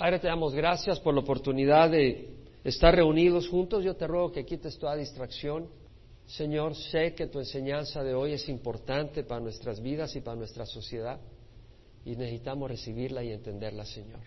[0.00, 2.30] Padre, te damos gracias por la oportunidad de
[2.64, 3.84] estar reunidos juntos.
[3.84, 5.68] Yo te ruego que quites toda distracción.
[6.24, 10.64] Señor, sé que tu enseñanza de hoy es importante para nuestras vidas y para nuestra
[10.64, 11.20] sociedad
[12.06, 14.20] y necesitamos recibirla y entenderla, Señor.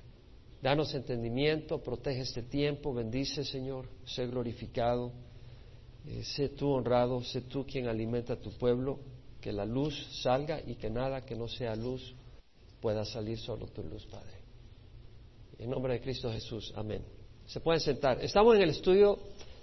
[0.61, 5.11] Danos entendimiento, protege este tiempo, bendice, Señor, sé glorificado,
[6.05, 8.99] eh, sé tú honrado, sé tú quien alimenta a tu pueblo,
[9.41, 12.13] que la luz salga y que nada que no sea luz
[12.79, 14.42] pueda salir solo tu luz, Padre.
[15.59, 17.03] En nombre de Cristo Jesús, amén.
[17.45, 18.23] Se pueden sentar.
[18.23, 19.19] Estamos en el estudio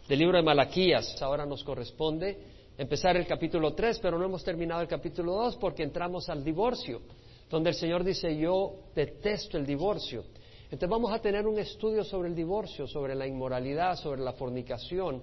[0.08, 1.20] del libro de Malaquías.
[1.20, 2.38] Ahora nos corresponde
[2.78, 7.00] empezar el capítulo 3, pero no hemos terminado el capítulo 2 porque entramos al divorcio,
[7.50, 10.24] donde el Señor dice, yo detesto el divorcio.
[10.64, 15.22] Entonces vamos a tener un estudio sobre el divorcio, sobre la inmoralidad, sobre la fornicación,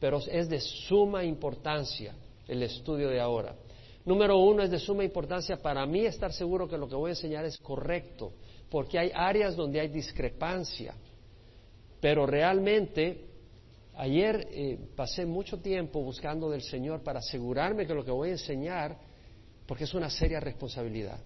[0.00, 2.14] pero es de suma importancia
[2.46, 3.54] el estudio de ahora.
[4.06, 7.12] Número uno, es de suma importancia para mí estar seguro que lo que voy a
[7.12, 8.32] enseñar es correcto
[8.70, 10.94] porque hay áreas donde hay discrepancia.
[12.00, 13.24] Pero realmente,
[13.96, 18.32] ayer eh, pasé mucho tiempo buscando del Señor para asegurarme que lo que voy a
[18.32, 18.96] enseñar,
[19.66, 21.18] porque es una seria responsabilidad.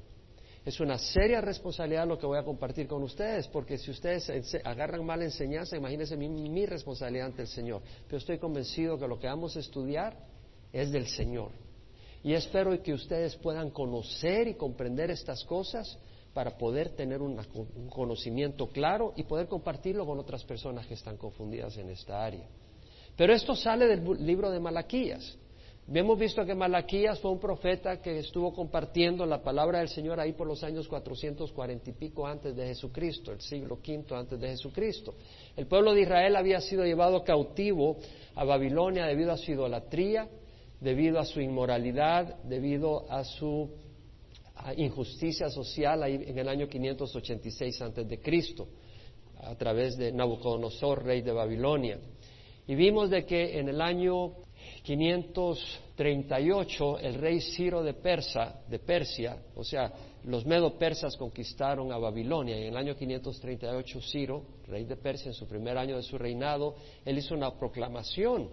[0.65, 4.31] Es una seria responsabilidad lo que voy a compartir con ustedes, porque si ustedes
[4.65, 7.83] agarran mala enseñanza, imagínense mi, mi responsabilidad ante el Señor.
[8.07, 10.17] Pero estoy convencido que lo que vamos a estudiar
[10.73, 11.51] es del Señor.
[12.23, 15.99] Y espero que ustedes puedan conocer y comprender estas cosas
[16.35, 17.37] para poder tener un
[17.91, 22.47] conocimiento claro y poder compartirlo con otras personas que están confundidas en esta área.
[23.17, 25.39] Pero esto sale del libro de Malaquías.
[25.93, 30.33] Hemos visto que Malaquías fue un profeta que estuvo compartiendo la palabra del Señor ahí
[30.33, 35.15] por los años 440 y pico antes de Jesucristo, el siglo V antes de Jesucristo.
[35.57, 37.99] El pueblo de Israel había sido llevado cautivo
[38.35, 40.29] a Babilonia debido a su idolatría,
[40.81, 43.69] debido a su inmoralidad, debido a su
[44.77, 48.69] injusticia social ahí en el año 586 antes de Cristo
[49.43, 51.99] a través de Nabucodonosor, rey de Babilonia.
[52.67, 54.33] Y vimos de que en el año
[54.85, 59.91] 538 el rey Ciro de Persa, de Persia, o sea,
[60.25, 65.31] los medo persas conquistaron a Babilonia y en el año 538 Ciro, rey de Persia,
[65.31, 68.49] en su primer año de su reinado, él hizo una proclamación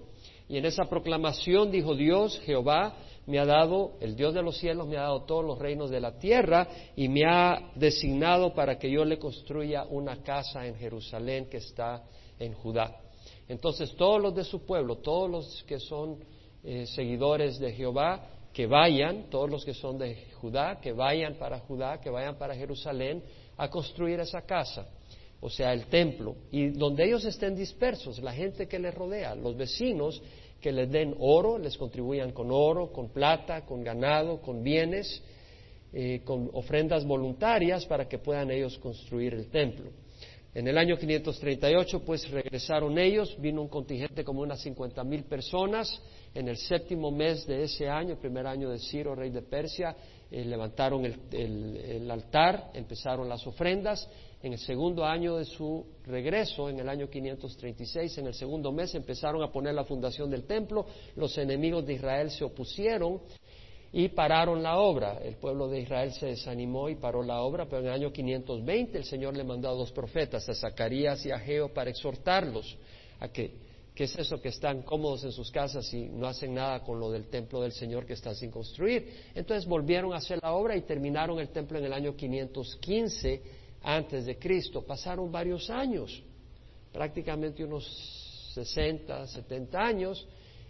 [0.49, 2.95] y en esa proclamación dijo Dios, Jehová,
[3.27, 6.01] me ha dado, el Dios de los cielos me ha dado todos los reinos de
[6.01, 11.47] la tierra y me ha designado para que yo le construya una casa en Jerusalén
[11.47, 12.03] que está
[12.39, 12.99] en Judá.
[13.47, 16.17] Entonces todos los de su pueblo, todos los que son
[16.63, 21.59] eh, seguidores de Jehová, que vayan, todos los que son de Judá, que vayan para
[21.59, 23.23] Judá, que vayan para Jerusalén
[23.55, 24.87] a construir esa casa
[25.41, 29.55] o sea, el templo, y donde ellos estén dispersos, la gente que les rodea, los
[29.55, 30.21] vecinos
[30.59, 35.23] que les den oro, les contribuyan con oro, con plata, con ganado, con bienes,
[35.93, 39.91] eh, con ofrendas voluntarias para que puedan ellos construir el templo.
[40.53, 46.01] En el año 538, pues regresaron ellos, vino un contingente como unas 50 mil personas.
[46.33, 49.95] En el séptimo mes de ese año, el primer año de Ciro, rey de Persia,
[50.31, 54.07] eh, levantaron el, altar, empezaron las ofrendas
[54.43, 58.93] en el segundo año de su regreso, en el año 536, en el segundo mes,
[58.95, 60.85] empezaron a poner la fundación del templo.
[61.15, 63.19] Los enemigos de Israel se opusieron
[63.91, 65.17] y pararon la obra.
[65.23, 68.97] El pueblo de Israel se desanimó y paró la obra, pero en el año 520
[68.97, 72.77] el Señor le mandó a dos profetas, a Zacarías y a Geo, para exhortarlos
[73.19, 73.68] a que
[73.99, 77.11] ¿Qué es eso que están cómodos en sus casas y no hacen nada con lo
[77.11, 79.25] del templo del Señor que está sin construir?
[79.35, 83.41] Entonces volvieron a hacer la obra y terminaron el templo en el año 515
[83.83, 84.83] antes de Cristo.
[84.83, 86.23] Pasaron varios años,
[86.93, 87.83] prácticamente unos
[88.53, 90.25] 60, 70 años,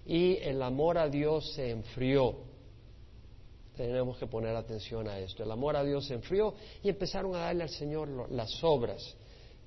[0.07, 2.35] y el amor a Dios se enfrió.
[3.77, 5.43] Tenemos que poner atención a esto.
[5.43, 9.15] El amor a Dios se enfrió y empezaron a darle al Señor las obras.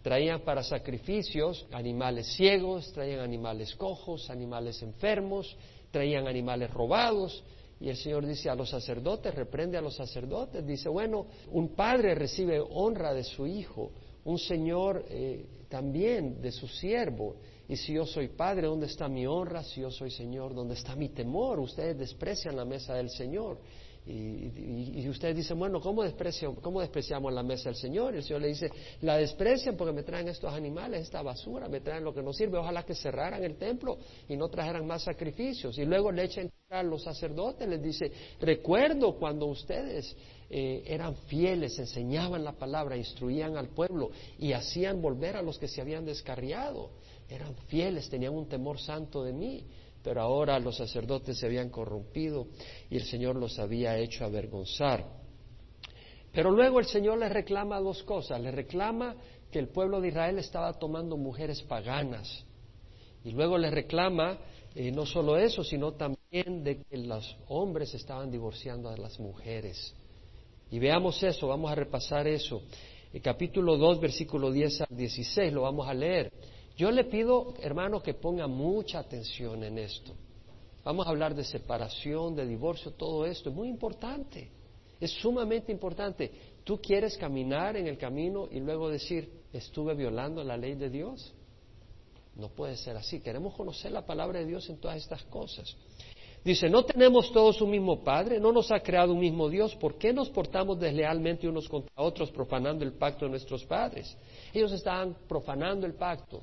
[0.03, 5.57] Traían para sacrificios animales ciegos, traían animales cojos, animales enfermos,
[5.91, 7.43] traían animales robados,
[7.83, 12.15] y el Señor dice a los sacerdotes, reprende a los sacerdotes, dice, bueno, un padre
[12.15, 13.91] recibe honra de su hijo,
[14.25, 17.37] un señor eh, también de su siervo.
[17.69, 19.65] Y si yo soy padre, ¿dónde está mi honra?
[19.65, 21.59] Si yo soy señor, ¿dónde está mi temor?
[21.59, 23.59] Ustedes desprecian la mesa del Señor.
[24.05, 26.03] Y, ustedes dicen, bueno, ¿cómo,
[26.61, 28.15] ¿cómo despreciamos la mesa del Señor?
[28.15, 28.69] Y el Señor le dice,
[29.03, 32.59] la desprecian porque me traen estos animales, esta basura, me traen lo que no sirve.
[32.59, 35.79] Ojalá que cerraran el templo y no trajeran más sacrificios.
[35.79, 38.11] Y luego le echan a los sacerdotes, les dice,
[38.41, 40.17] recuerdo cuando ustedes
[40.51, 45.69] eh, eran fieles, enseñaban la palabra, instruían al pueblo y hacían volver a los que
[45.69, 46.91] se habían descarriado.
[47.29, 49.65] Eran fieles, tenían un temor santo de mí
[50.03, 52.47] pero ahora los sacerdotes se habían corrompido
[52.91, 55.07] y el Señor los había hecho avergonzar.
[56.33, 59.17] Pero luego el Señor les reclama dos cosas, les reclama
[59.51, 62.45] que el pueblo de Israel estaba tomando mujeres paganas.
[63.25, 64.39] Y luego le reclama
[64.75, 69.95] eh, no solo eso, sino también de que los hombres estaban divorciando a las mujeres.
[70.71, 72.63] Y veamos eso, vamos a repasar eso.
[73.13, 76.33] El capítulo 2, versículo 10 al 16, lo vamos a leer.
[76.77, 80.13] Yo le pido, hermano, que ponga mucha atención en esto.
[80.85, 83.51] Vamos a hablar de separación, de divorcio, todo esto.
[83.51, 84.51] Es muy importante.
[85.01, 86.31] Es sumamente importante.
[86.65, 91.35] ¿Tú quieres caminar en el camino y luego decir, estuve violando la ley de Dios?
[92.37, 93.21] No puede ser así.
[93.21, 95.77] Queremos conocer la palabra de Dios en todas estas cosas.
[96.45, 98.41] Dice, ¿no tenemos todos un mismo Padre?
[98.41, 99.77] ¿No nos ha creado un mismo Dios?
[99.77, 104.17] ¿Por qué nos portamos deslealmente unos contra otros, profanando el pacto de nuestros padres?
[104.53, 106.43] Ellos estaban profanando el pacto,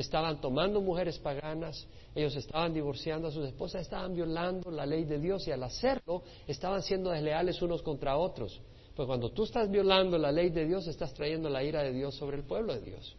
[0.00, 5.18] estaban tomando mujeres paganas, ellos estaban divorciando a sus esposas, estaban violando la ley de
[5.18, 8.60] Dios y al hacerlo estaban siendo desleales unos contra otros.
[8.94, 12.14] Pues cuando tú estás violando la ley de Dios, estás trayendo la ira de Dios
[12.14, 13.16] sobre el pueblo de Dios.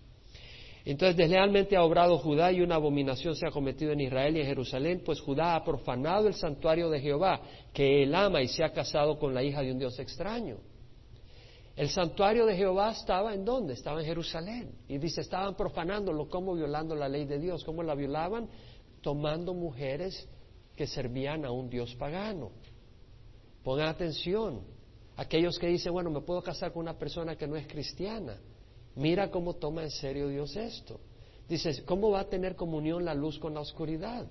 [0.85, 4.47] Entonces, deslealmente ha obrado Judá y una abominación se ha cometido en Israel y en
[4.47, 7.41] Jerusalén, pues Judá ha profanado el santuario de Jehová,
[7.73, 10.57] que él ama y se ha casado con la hija de un Dios extraño.
[11.79, 13.73] El santuario de Jehová estaba en dónde?
[13.73, 14.75] Estaba en Jerusalén.
[14.89, 17.63] Y dice, estaban profanándolo, como violando la ley de Dios.
[17.63, 18.49] ¿Cómo la violaban?
[18.99, 20.27] Tomando mujeres
[20.75, 22.51] que servían a un Dios pagano.
[23.63, 24.59] Pongan atención.
[25.15, 28.35] Aquellos que dicen, bueno, me puedo casar con una persona que no es cristiana.
[28.95, 30.99] Mira cómo toma en serio Dios esto.
[31.47, 34.27] Dice, ¿cómo va a tener comunión la luz con la oscuridad?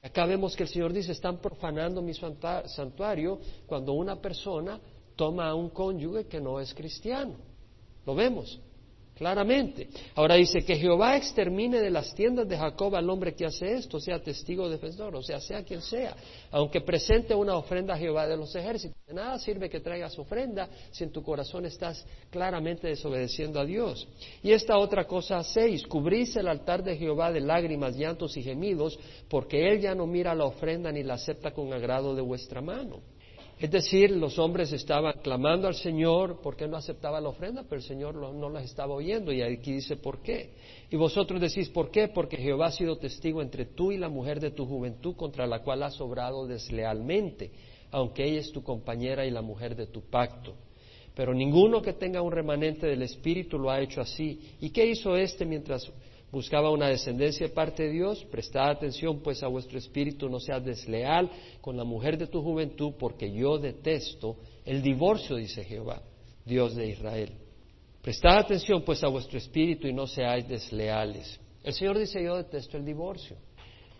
[0.00, 4.80] Acá vemos que el Señor dice, están profanando mi santuario cuando una persona
[5.16, 7.36] toma a un cónyuge que no es cristiano.
[8.04, 8.60] Lo vemos
[9.14, 9.88] claramente.
[10.16, 14.00] Ahora dice que Jehová extermine de las tiendas de Jacob al hombre que hace esto,
[14.00, 16.16] sea testigo defensor, o sea, sea quien sea,
[16.50, 18.96] aunque presente una ofrenda a Jehová de los ejércitos.
[19.06, 24.08] De nada sirve que traigas ofrenda si en tu corazón estás claramente desobedeciendo a Dios.
[24.42, 28.98] Y esta otra cosa hacéis, cubrís el altar de Jehová de lágrimas, llantos y gemidos,
[29.28, 33.00] porque él ya no mira la ofrenda ni la acepta con agrado de vuestra mano.
[33.62, 37.86] Es decir, los hombres estaban clamando al Señor porque no aceptaba la ofrenda, pero el
[37.86, 39.30] Señor no las estaba oyendo.
[39.32, 40.54] Y aquí dice, ¿por qué?
[40.90, 42.08] Y vosotros decís, ¿por qué?
[42.08, 45.60] Porque Jehová ha sido testigo entre tú y la mujer de tu juventud contra la
[45.60, 47.52] cual has obrado deslealmente,
[47.92, 50.56] aunque ella es tu compañera y la mujer de tu pacto.
[51.14, 54.40] Pero ninguno que tenga un remanente del Espíritu lo ha hecho así.
[54.60, 55.88] ¿Y qué hizo éste mientras
[56.32, 60.64] buscaba una descendencia de parte de Dios, prestad atención pues a vuestro espíritu, no seas
[60.64, 61.30] desleal
[61.60, 66.02] con la mujer de tu juventud, porque yo detesto el divorcio, dice Jehová,
[66.44, 67.32] Dios de Israel.
[68.00, 71.38] Prestad atención pues a vuestro espíritu y no seáis desleales.
[71.62, 73.36] El Señor dice yo detesto el divorcio.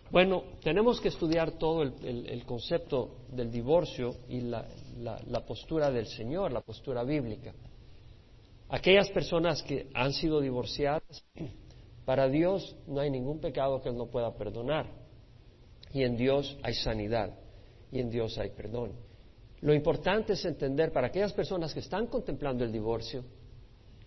[0.09, 4.67] Bueno, tenemos que estudiar todo el, concepto del divorcio y la,
[4.99, 7.53] la postura del Señor, la postura bíblica.
[8.69, 11.23] Aquellas personas que han sido divorciadas
[12.05, 14.87] para Dios no hay ningún pecado que Él no pueda perdonar.
[15.93, 17.33] Y en Dios hay sanidad.
[17.91, 18.93] Y en Dios hay perdón.
[19.61, 23.23] Lo importante es entender para aquellas personas que están contemplando el divorcio,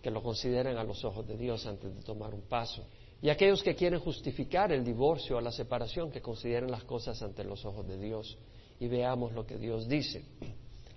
[0.02, 2.87] que lo consideren a los ojos de Dios antes de tomar un paso.
[3.22, 7.44] Y aquellos que quieren justificar el divorcio o la separación, que consideren las cosas ante
[7.44, 8.37] los ojos de Dios
[8.78, 10.25] y veamos lo que Dios dice.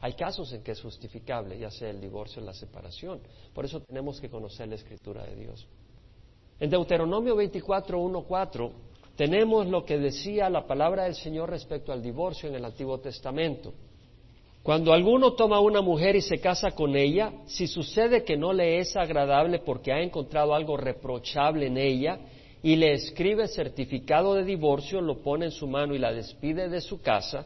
[0.01, 3.22] Hay casos en que es justificable, ya sea el divorcio o la separación.
[3.54, 5.68] Por eso tenemos que conocer la escritura de Dios.
[6.60, 8.72] En Deuteronomio 24.1.4
[9.16, 13.74] tenemos lo que decía la palabra del Señor respecto al divorcio en el Antiguo Testamento.
[14.62, 18.80] Cuando alguno toma una mujer y se casa con ella, si sucede que no le
[18.80, 22.20] es agradable porque ha encontrado algo reprochable en ella
[22.62, 26.82] y le escribe certificado de divorcio, lo pone en su mano y la despide de
[26.82, 27.46] su casa,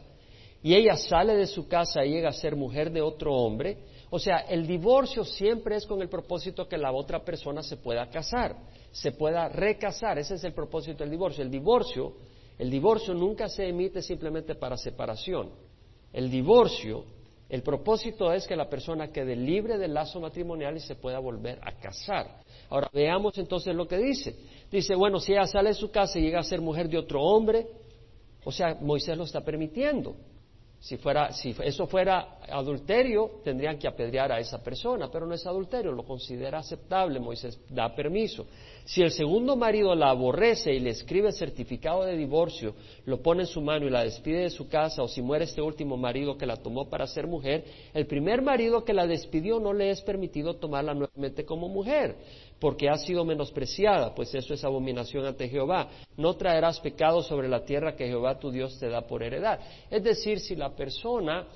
[0.60, 3.78] y ella sale de su casa y llega a ser mujer de otro hombre,
[4.14, 8.08] o sea, el divorcio siempre es con el propósito que la otra persona se pueda
[8.08, 8.56] casar
[8.94, 10.18] se pueda recasar.
[10.18, 11.42] Ese es el propósito del divorcio.
[11.42, 12.14] El divorcio,
[12.56, 15.50] el divorcio nunca se emite simplemente para separación.
[16.12, 17.04] El divorcio,
[17.48, 21.58] el propósito es que la persona quede libre del lazo matrimonial y se pueda volver
[21.62, 22.40] a casar.
[22.70, 24.36] Ahora veamos entonces lo que dice.
[24.70, 27.20] Dice, bueno, si ella sale de su casa y llega a ser mujer de otro
[27.20, 27.66] hombre,
[28.44, 30.14] o sea, Moisés lo está permitiendo.
[30.84, 35.46] Si, fuera, si eso fuera adulterio, tendrían que apedrear a esa persona, pero no es
[35.46, 38.46] adulterio, lo considera aceptable, Moisés da permiso.
[38.84, 42.74] Si el segundo marido la aborrece y le escribe certificado de divorcio,
[43.06, 45.62] lo pone en su mano y la despide de su casa, o si muere este
[45.62, 47.64] último marido que la tomó para ser mujer,
[47.94, 52.16] el primer marido que la despidió no le es permitido tomarla nuevamente como mujer,
[52.60, 55.88] porque ha sido menospreciada, pues eso es abominación ante Jehová.
[56.18, 59.60] No traerás pecado sobre la tierra que Jehová tu Dios te da por heredad.
[59.90, 61.46] Es decir, si la persona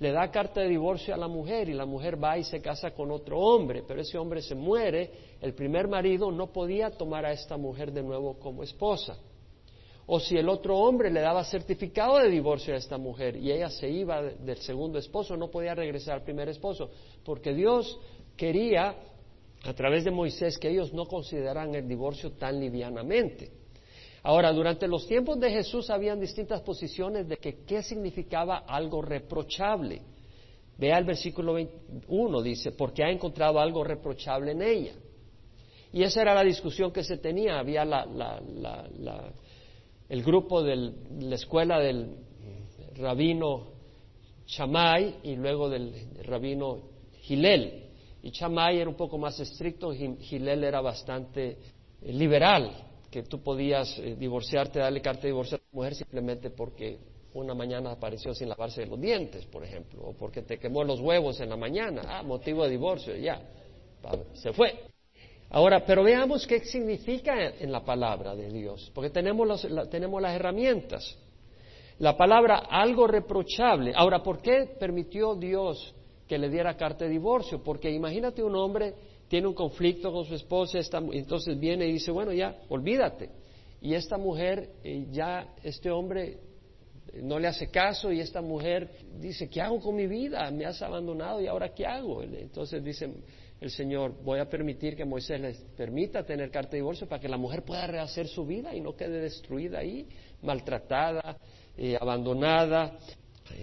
[0.00, 2.92] le da carta de divorcio a la mujer y la mujer va y se casa
[2.92, 7.32] con otro hombre, pero ese hombre se muere, el primer marido no podía tomar a
[7.32, 9.18] esta mujer de nuevo como esposa.
[10.06, 13.68] O si el otro hombre le daba certificado de divorcio a esta mujer y ella
[13.68, 16.90] se iba del segundo esposo, no podía regresar al primer esposo,
[17.24, 17.98] porque Dios
[18.36, 18.94] quería,
[19.64, 23.57] a través de Moisés, que ellos no consideraran el divorcio tan livianamente.
[24.22, 30.02] Ahora, durante los tiempos de Jesús habían distintas posiciones de que qué significaba algo reprochable.
[30.76, 34.92] Vea el versículo 21, dice, porque ha encontrado algo reprochable en ella.
[35.92, 37.58] Y esa era la discusión que se tenía.
[37.58, 39.32] Había la, la
[40.08, 42.16] el grupo de la escuela del
[42.96, 43.72] rabino
[44.46, 45.92] Chamay y luego del
[46.24, 46.80] rabino
[47.20, 47.84] Gilel.
[48.22, 51.58] Y Chamay era un poco más estricto, Gilel era bastante
[52.00, 52.72] eh, liberal,
[53.10, 56.98] que tú podías eh, divorciarte, darle carta de divorcio a tu mujer simplemente porque
[57.34, 61.40] una mañana apareció sin lavarse los dientes, por ejemplo, o porque te quemó los huevos
[61.40, 63.40] en la mañana, ah, motivo de divorcio, ya,
[64.34, 64.74] se fue.
[65.50, 71.16] Ahora, pero veamos qué significa en la palabra de Dios, porque tenemos, tenemos las herramientas.
[71.98, 73.92] La palabra algo reprochable.
[73.94, 75.94] Ahora, ¿por qué permitió Dios
[76.28, 77.62] que le diera carta de divorcio?
[77.62, 78.94] Porque imagínate un hombre
[79.28, 80.78] tiene un conflicto con su esposa,
[81.12, 83.30] entonces viene y dice, bueno, ya, olvídate.
[83.80, 86.38] Y esta mujer, eh, ya este hombre
[87.12, 90.50] eh, no le hace caso y esta mujer dice, ¿qué hago con mi vida?
[90.50, 92.22] Me has abandonado y ahora ¿qué hago?
[92.22, 93.08] Entonces dice,
[93.60, 97.28] el Señor, voy a permitir que Moisés les permita tener carta de divorcio para que
[97.28, 100.08] la mujer pueda rehacer su vida y no quede destruida ahí,
[100.42, 101.38] maltratada,
[101.76, 102.98] eh, abandonada.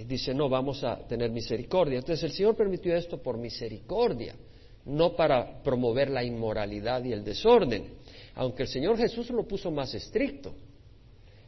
[0.07, 1.99] Dice, no, vamos a tener misericordia.
[1.99, 4.35] Entonces el Señor permitió esto por misericordia,
[4.85, 7.95] no para promover la inmoralidad y el desorden,
[8.35, 10.53] aunque el Señor Jesús lo puso más estricto.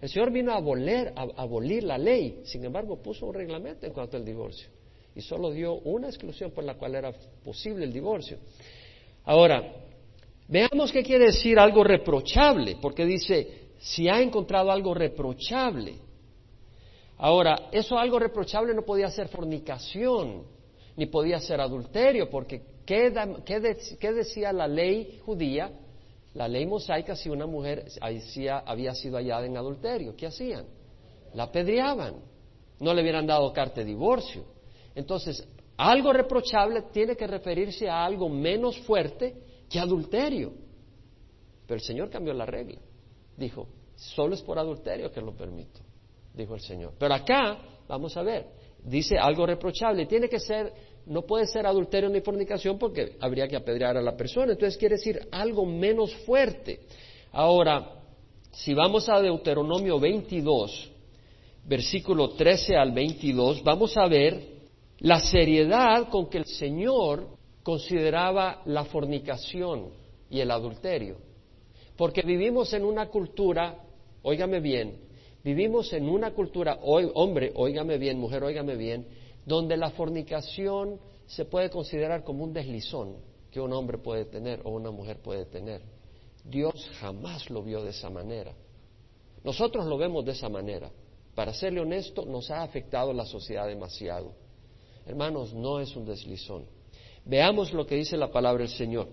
[0.01, 3.94] El Señor vino a abolir, a abolir la ley, sin embargo puso un reglamento en
[3.94, 4.70] cuanto al divorcio
[5.17, 7.12] y solo dio una exclusión por la cual era
[7.44, 8.38] posible el divorcio.
[9.25, 9.74] Ahora,
[10.48, 15.96] veamos qué quiere decir algo reprochable, porque dice, si ha encontrado algo reprochable.
[17.17, 20.44] Ahora, eso algo reprochable no podía ser fornicación,
[20.96, 25.72] ni podía ser adulterio, porque ¿qué, decía la ley judía?
[26.34, 27.86] La ley mosaica, si una mujer
[28.65, 30.65] había sido hallada en adulterio, ¿qué hacían?
[31.34, 32.15] La apedreaban,
[32.79, 34.46] no le hubieran dado carta de divorcio.
[34.96, 39.36] Entonces, algo reprochable tiene que referirse a algo menos fuerte
[39.70, 40.53] que adulterio.
[41.67, 42.79] Pero el Señor cambió la regla.
[43.36, 45.82] Dijo, solo es por adulterio que lo permito,
[46.34, 46.94] dijo el Señor.
[46.98, 48.48] Pero acá, vamos a ver,
[48.84, 50.06] dice algo reprochable.
[50.06, 50.72] Tiene que ser,
[51.08, 54.52] no puede ser adulterio ni fornicación porque habría que apedrear a la persona.
[54.52, 56.82] Entonces quiere decir algo menos fuerte.
[57.32, 58.04] Ahora,
[58.52, 60.92] si vamos a Deuteronomio 22,
[61.66, 64.58] versículo 13 al 22, vamos a ver
[65.00, 67.28] la seriedad con que el Señor
[67.64, 69.90] consideraba la fornicación
[70.30, 71.18] y el adulterio.
[71.96, 73.76] Porque vivimos en una cultura,
[74.24, 75.00] óigame bien,
[75.44, 79.06] vivimos en una cultura, hombre, óigame bien, mujer, óigame bien,
[79.48, 83.16] donde la fornicación se puede considerar como un deslizón
[83.50, 85.82] que un hombre puede tener o una mujer puede tener.
[86.44, 88.54] Dios jamás lo vio de esa manera.
[89.46, 90.92] Nosotros lo vemos de esa manera.
[91.34, 94.34] Para serle honesto, nos ha afectado la sociedad demasiado.
[95.06, 96.66] Hermanos, no es un deslizón.
[97.24, 99.08] Veamos lo que dice la palabra del Señor.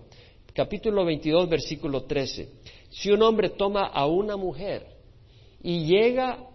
[0.53, 2.49] Capítulo 22, versículo 13.
[2.89, 4.85] Si un hombre toma a una mujer
[5.63, 6.45] y llega,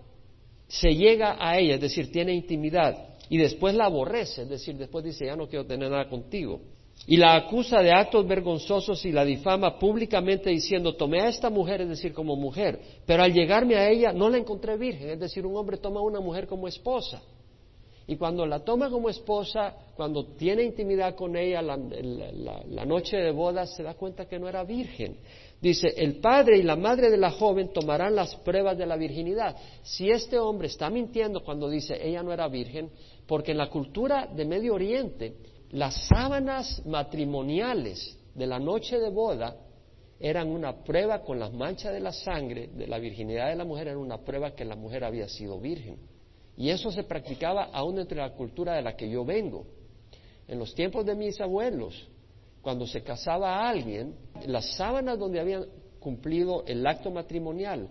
[0.68, 5.04] se llega a ella, es decir, tiene intimidad, y después la aborrece, es decir, después
[5.04, 6.60] dice, ya no quiero tener nada contigo,
[7.06, 11.80] y la acusa de actos vergonzosos y la difama públicamente diciendo, tomé a esta mujer,
[11.82, 15.46] es decir, como mujer, pero al llegarme a ella no la encontré virgen, es decir,
[15.46, 17.22] un hombre toma a una mujer como esposa.
[18.10, 23.76] Y cuando la toma como esposa, cuando tiene intimidad con ella la, noche de bodas,
[23.76, 25.18] se da cuenta que no era virgen.
[25.60, 29.54] Dice, el padre y la madre de la joven tomarán las pruebas de la virginidad.
[29.84, 32.90] Si este hombre está mintiendo cuando dice ella no era virgen,
[33.30, 35.36] porque en la cultura de Medio Oriente,
[35.70, 39.56] las sábanas matrimoniales de la noche de boda
[40.18, 43.86] eran una prueba con las manchas de la sangre de la virginidad de la mujer,
[43.86, 45.96] era una prueba que la mujer había sido virgen.
[46.56, 49.64] Y eso se practicaba aún entre la cultura de la que yo vengo.
[50.48, 52.08] En los tiempos de mis abuelos,
[52.62, 54.16] cuando se casaba a alguien,
[54.48, 55.66] las sábanas donde habían
[56.00, 57.90] cumplido el acto matrimonial,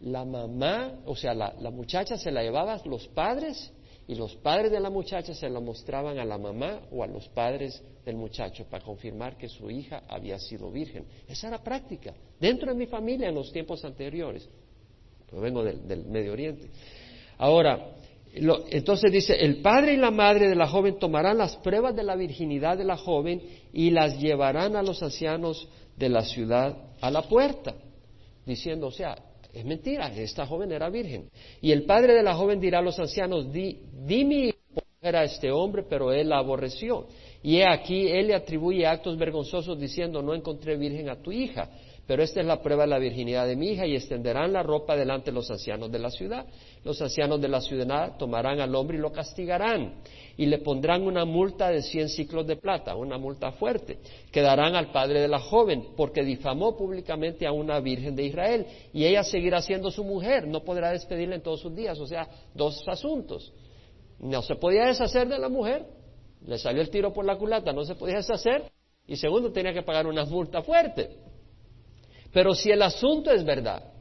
[0.00, 3.72] la mamá, o sea, la, muchacha se la llevaba los padres
[4.08, 7.28] y los padres de la muchacha se la mostraban a la mamá o a los
[7.28, 11.04] padres del muchacho para confirmar que su hija había sido virgen.
[11.28, 14.48] Esa era práctica dentro de mi familia en los tiempos anteriores.
[15.30, 16.68] Yo vengo del Medio Oriente.
[17.38, 17.94] Ahora,
[18.34, 22.16] entonces dice, el padre y la madre de la joven tomarán las pruebas de la
[22.16, 23.42] virginidad de la joven
[23.72, 27.74] y las llevarán a los ancianos de la ciudad a la puerta,
[28.46, 29.16] diciendo, o sea,
[29.52, 31.30] es mentira, esta joven era virgen.
[31.60, 34.58] Y el padre de la joven dirá a los ancianos, di, di mi hijo
[35.02, 37.06] a este hombre, pero él la aborreció.
[37.42, 41.68] Y he aquí, él le atribuye actos vergonzosos diciendo, no encontré virgen a tu hija.
[42.06, 44.96] Pero esta es la prueba de la virginidad de mi hija y extenderán la ropa
[44.96, 46.46] delante de los ancianos de la ciudad.
[46.84, 50.02] Los ancianos de la ciudad tomarán al hombre y lo castigarán
[50.36, 53.98] y le pondrán una multa de cien ciclos de plata, una multa fuerte,
[54.32, 58.66] que darán al padre de la joven, porque difamó públicamente a una virgen de Israel
[58.92, 61.98] y ella seguirá siendo su mujer, no podrá despedirla en todos sus días.
[62.00, 63.52] O sea, dos asuntos.
[64.18, 65.86] No se podía deshacer de la mujer,
[66.46, 68.64] le salió el tiro por la culata, no se podía deshacer,
[69.06, 71.21] y segundo, tenía que pagar una multa fuerte.
[72.32, 73.92] Pero si el asunto es verdad,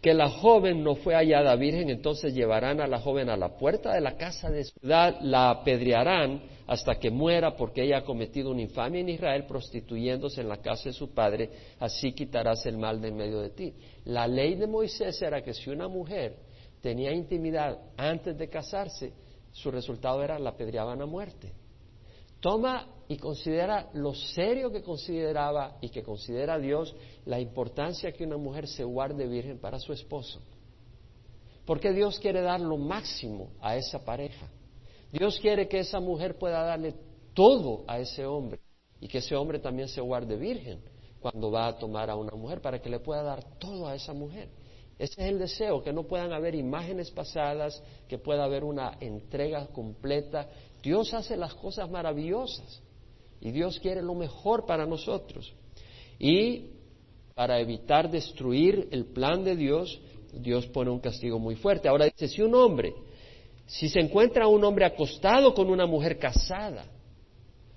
[0.00, 3.92] que la joven no fue hallada virgen, entonces llevarán a la joven a la puerta
[3.92, 8.62] de la casa de ciudad, la apedrearán hasta que muera porque ella ha cometido una
[8.62, 13.08] infamia en Israel prostituyéndose en la casa de su padre, así quitarás el mal de
[13.08, 13.74] en medio de ti.
[14.04, 16.36] La ley de Moisés era que si una mujer
[16.80, 19.12] tenía intimidad antes de casarse,
[19.52, 21.52] su resultado era la apedreaban a muerte.
[22.40, 28.36] Toma y considera lo serio que consideraba y que considera Dios la importancia que una
[28.36, 30.40] mujer se guarde virgen para su esposo.
[31.64, 34.48] Porque Dios quiere dar lo máximo a esa pareja.
[35.12, 36.94] Dios quiere que esa mujer pueda darle
[37.34, 38.60] todo a ese hombre
[39.00, 40.80] y que ese hombre también se guarde virgen
[41.20, 44.12] cuando va a tomar a una mujer para que le pueda dar todo a esa
[44.12, 44.48] mujer.
[44.98, 49.66] Ese es el deseo, que no puedan haber imágenes pasadas, que pueda haber una entrega
[49.68, 50.48] completa
[50.82, 52.82] Dios hace las cosas maravillosas
[53.40, 55.52] y Dios quiere lo mejor para nosotros.
[56.18, 56.70] Y
[57.40, 59.98] para evitar destruir el plan de Dios,
[60.30, 61.88] Dios pone un castigo muy fuerte.
[61.88, 62.92] Ahora dice, si un hombre,
[63.64, 66.84] si se encuentra un hombre acostado con una mujer casada,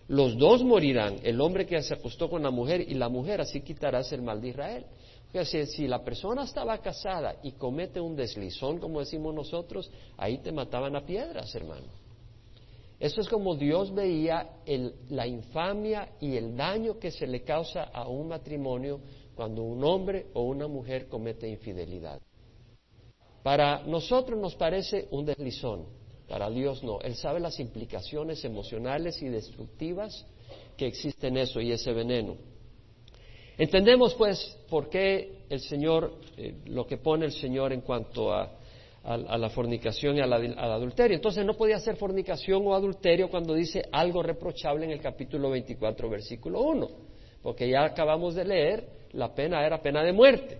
[0.09, 3.61] los dos morirán, el hombre que se acostó con la mujer y la mujer, así
[3.61, 4.85] quitarás el mal de Israel.
[5.45, 10.97] Si, la persona estaba casada y comete un deslizón, como decimos nosotros, ahí te mataban
[10.97, 11.87] a piedras, hermano.
[12.99, 14.49] Eso es como Dios veía
[15.09, 18.99] la infamia y el daño que se le causa a un matrimonio
[19.35, 22.21] cuando un hombre o una mujer comete infidelidad.
[23.43, 25.85] Para nosotros nos parece un deslizón,
[26.29, 27.01] para Dios no.
[27.01, 30.25] Él sabe las implicaciones emocionales y destructivas
[30.77, 32.37] que existen en eso y ese veneno.
[33.57, 38.59] Entendemos pues por qué el Señor, eh, lo que pone el Señor en cuanto a,
[39.05, 41.15] la fornicación y al, adulterio.
[41.15, 46.09] Entonces no podía ser fornicación o adulterio cuando dice algo reprochable en el capítulo 24,
[46.09, 46.87] versículo 1,
[47.43, 50.57] porque ya acabamos de leer, la pena era pena de muerte.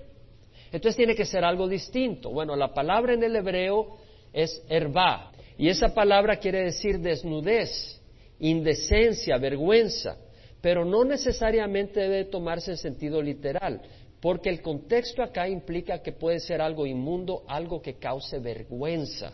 [0.72, 2.30] Entonces tiene que ser algo distinto.
[2.30, 3.98] Bueno, la palabra en el hebreo
[4.32, 8.00] es herba, y esa palabra quiere decir desnudez,
[8.40, 10.18] indecencia, vergüenza,
[10.62, 13.82] pero no necesariamente debe tomarse en sentido literal
[14.24, 19.34] porque el contexto acá implica que puede ser algo inmundo, algo que cause vergüenza.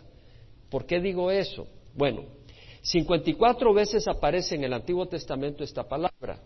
[0.68, 1.64] ¿Por qué digo eso?
[1.94, 2.24] Bueno,
[2.82, 6.40] 54 veces aparece en el Antiguo Testamento esta palabra.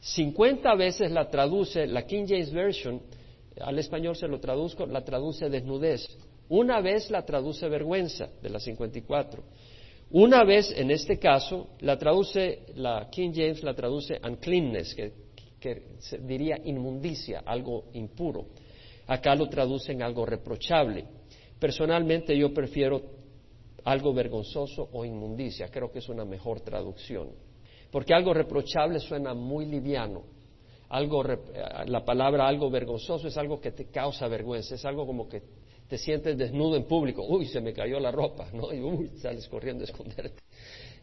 [0.00, 3.00] 50 veces la traduce, la King James Version,
[3.60, 6.06] al español se lo traduzco, la traduce desnudez.
[6.48, 9.42] Una vez la traduce vergüenza, de las 54.
[10.10, 15.12] Una vez, en este caso, la traduce, la King James la traduce uncleanness, que
[15.58, 18.46] que se diría inmundicia, algo impuro.
[19.06, 21.04] Acá lo traducen algo reprochable.
[21.58, 23.02] Personalmente yo prefiero
[23.84, 27.30] algo vergonzoso o inmundicia, creo que es una mejor traducción.
[27.90, 30.22] Porque algo reprochable suena muy liviano.
[30.90, 35.42] Algo, la palabra algo vergonzoso es algo que te causa vergüenza, es algo como que
[35.88, 38.72] te sientes desnudo en público, uy, se me cayó la ropa, ¿no?
[38.72, 40.42] Y uy, sales corriendo a esconderte.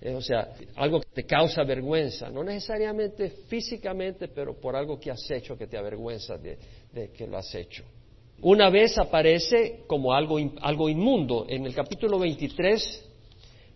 [0.01, 5.09] Eh, o sea, algo que te causa vergüenza, no necesariamente físicamente, pero por algo que
[5.09, 6.57] has hecho que te avergüenza de,
[7.11, 7.83] que lo has hecho.
[8.41, 11.45] Una vez aparece como algo, algo inmundo.
[11.47, 13.04] En el capítulo 23,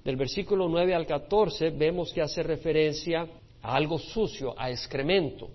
[0.04, 3.28] del versículo 9 al 14, vemos que hace referencia
[3.62, 5.50] a algo sucio, a excremento.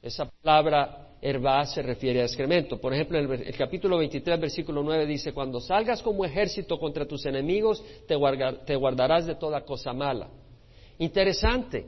[0.00, 2.80] Esa palabra herba se refiere a excremento.
[2.80, 7.24] Por ejemplo, el, el, capítulo 23, versículo 9 dice, cuando salgas como ejército contra tus
[7.26, 8.16] enemigos, te,
[8.66, 10.28] te guardarás de toda cosa mala.
[10.98, 11.86] Interesante.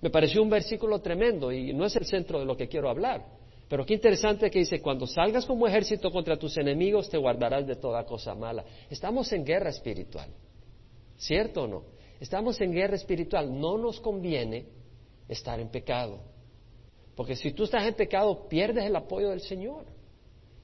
[0.00, 3.24] Me pareció un versículo tremendo y no es el centro de lo que quiero hablar.
[3.68, 7.76] Pero qué interesante que dice, cuando salgas como ejército contra tus enemigos, te guardarás de
[7.76, 8.64] toda cosa mala.
[8.90, 10.28] Estamos en guerra espiritual.
[11.22, 11.84] ¿Cierto o no?
[12.18, 13.48] Estamos en guerra espiritual.
[13.58, 14.66] No nos conviene
[15.28, 16.18] estar en pecado.
[17.14, 19.84] Porque si tú estás en pecado, pierdes el apoyo del Señor.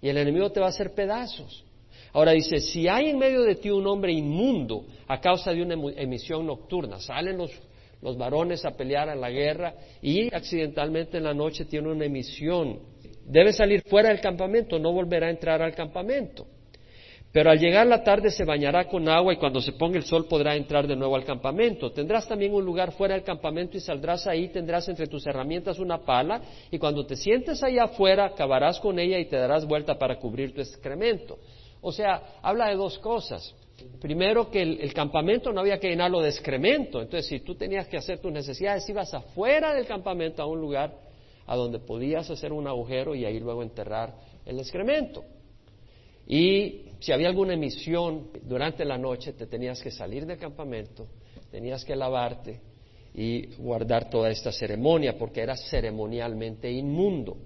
[0.03, 1.65] Y el enemigo te va a hacer pedazos.
[2.13, 5.75] Ahora dice, si hay en medio de ti un hombre inmundo a causa de una
[5.97, 7.53] emisión nocturna, salen los,
[8.03, 12.81] los varones a pelear en la guerra y accidentalmente en la noche tiene una emisión,
[13.27, 16.47] debe salir fuera del campamento, no volverá a entrar al campamento.
[17.31, 20.27] Pero al llegar la tarde se bañará con agua y cuando se ponga el sol
[20.27, 21.93] podrá entrar de nuevo al campamento.
[21.93, 25.99] Tendrás también un lugar fuera del campamento y saldrás ahí, tendrás entre tus herramientas una
[25.99, 30.19] pala y cuando te sientes allá afuera cavarás con ella y te darás vuelta para
[30.19, 31.39] cubrir tu excremento.
[31.83, 33.55] O sea, habla de dos cosas.
[34.01, 37.01] Primero que el, campamento no había que llenarlo de excremento.
[37.01, 40.93] Entonces, si tú tenías que hacer tus necesidades, ibas afuera del campamento a un lugar
[41.47, 44.15] a donde podías hacer un agujero y ahí luego enterrar
[44.45, 45.23] el excremento.
[46.29, 51.07] Y si había alguna emisión durante la noche, te tenías que salir del campamento,
[51.51, 52.61] tenías que lavarte
[53.15, 57.39] y guardar toda esta ceremonia, porque era ceremonialmente inmundo.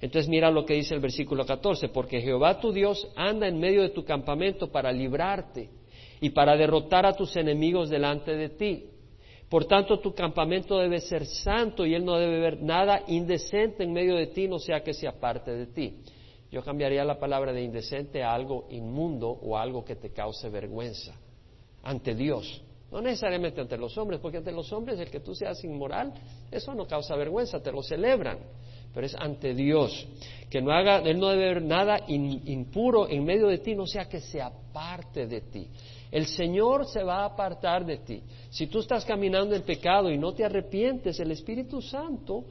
[0.00, 3.82] Entonces mira lo que dice el versículo 14, porque Jehová tu Dios anda en medio
[3.82, 5.68] de tu campamento para librarte
[6.20, 8.86] y para derrotar a tus enemigos delante de ti.
[9.48, 13.92] Por tanto, tu campamento debe ser santo y él no debe ver nada indecente en
[13.92, 15.94] medio de ti, no sea que se aparte de ti.
[16.52, 21.14] Yo cambiaría la palabra de indecente a algo inmundo o algo que te cause vergüenza
[21.82, 22.62] ante Dios.
[22.92, 26.12] No necesariamente ante los hombres, porque ante los hombres el que tú seas inmoral,
[26.50, 28.38] eso no causa vergüenza, te lo celebran
[28.92, 30.06] pero es ante Dios.
[30.50, 34.04] Que no haga, Él no debe ver nada impuro en medio de ti, no sea
[34.04, 35.68] que se aparte de ti.
[36.10, 38.22] El Señor se va a apartar de ti.
[38.50, 42.44] Si tú estás caminando en pecado y no te arrepientes, el Espíritu Santo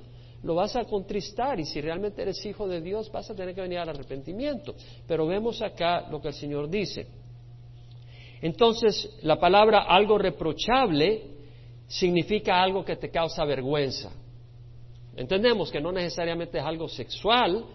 [0.44, 3.62] lo vas a contristar y si realmente eres hijo de Dios vas a tener que
[3.62, 4.76] venir al arrepentimiento.
[5.08, 7.08] Pero vemos acá lo que el Señor dice.
[8.42, 11.22] Entonces, la palabra algo reprochable
[11.88, 14.12] significa algo que te causa vergüenza.
[15.16, 17.66] Entendemos que no necesariamente es algo sexual,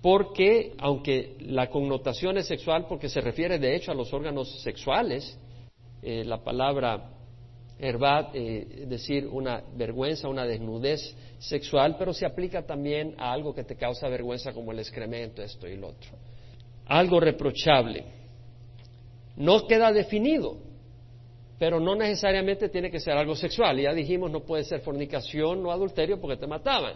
[0.00, 5.36] porque aunque la connotación es sexual, porque se refiere de hecho a los órganos sexuales,
[6.02, 7.13] eh, la palabra
[7.84, 13.64] herbat, eh, decir, una vergüenza, una desnudez sexual, pero se aplica también a algo que
[13.64, 16.10] te causa vergüenza como el excremento, esto y lo otro.
[16.86, 18.04] Algo reprochable.
[19.36, 20.56] No queda definido,
[21.58, 23.78] pero no necesariamente tiene que ser algo sexual.
[23.80, 26.94] Ya dijimos, no puede ser fornicación o adulterio porque te mataban.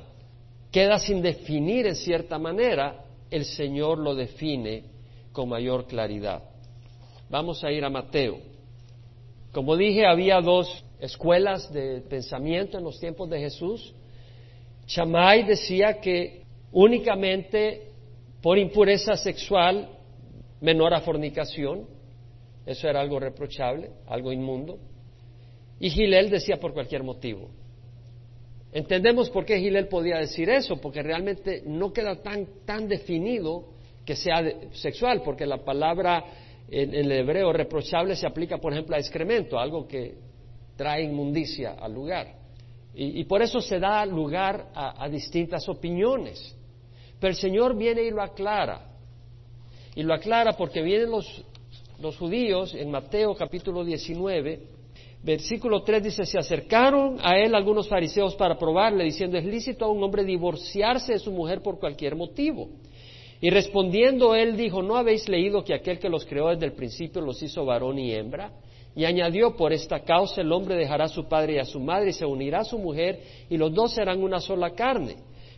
[0.70, 4.84] Queda sin definir en cierta manera, el Señor lo define
[5.32, 6.42] con mayor claridad.
[7.30, 8.38] Vamos a ir a Mateo.
[9.52, 13.94] Como dije, había dos escuelas de pensamiento en los tiempos de Jesús.
[14.86, 17.88] Chamay decía que únicamente
[18.42, 19.88] por impureza sexual
[20.60, 21.86] menor a fornicación,
[22.66, 24.78] eso era algo reprochable, algo inmundo.
[25.80, 27.48] Y Gilel decía por cualquier motivo.
[28.72, 33.64] Entendemos por qué Gilel podía decir eso, porque realmente no queda tan, tan definido
[34.04, 36.24] que sea sexual, porque la palabra
[36.70, 40.14] en, el hebreo reprochable se aplica, por ejemplo, a excremento, algo que
[40.76, 42.36] trae inmundicia al lugar.
[42.94, 46.56] Y, por eso se da lugar a, distintas opiniones.
[47.20, 48.86] Pero el Señor viene y lo aclara.
[49.94, 51.44] Y lo aclara porque vienen los
[52.00, 54.60] los judíos en Mateo capítulo 19,
[55.22, 59.90] versículo 3 dice, se acercaron a él algunos fariseos para probarle, diciendo, es lícito a
[59.90, 62.68] un hombre divorciarse de su mujer por cualquier motivo.
[63.40, 67.20] Y respondiendo él dijo, ¿no habéis leído que aquel que los creó desde el principio
[67.20, 68.52] los hizo varón y hembra?
[68.96, 72.10] Y añadió, por esta causa el hombre dejará a su padre y a su madre
[72.10, 75.16] y se unirá a su mujer y los dos serán una sola carne.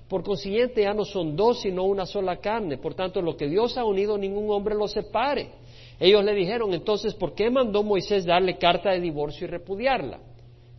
[0.08, 2.76] Por consiguiente ya no son dos sino una sola carne.
[2.76, 5.52] Por tanto, lo que Dios ha unido ningún hombre lo separe.
[5.98, 10.18] Ellos le dijeron, entonces, ¿por qué mandó Moisés darle carta de divorcio y repudiarla?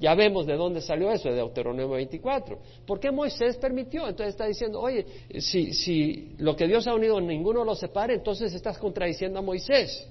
[0.01, 2.57] Ya vemos de dónde salió eso, de Deuteronomio 24.
[2.87, 4.07] ¿Por qué Moisés permitió?
[4.07, 5.05] Entonces está diciendo, oye,
[5.39, 10.09] si, si lo que Dios ha unido ninguno lo separe, entonces estás contradiciendo a Moisés.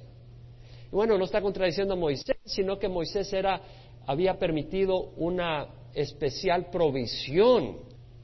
[0.92, 3.60] bueno, no está contradiciendo a Moisés, sino que Moisés era,
[4.06, 7.78] había permitido una especial provisión,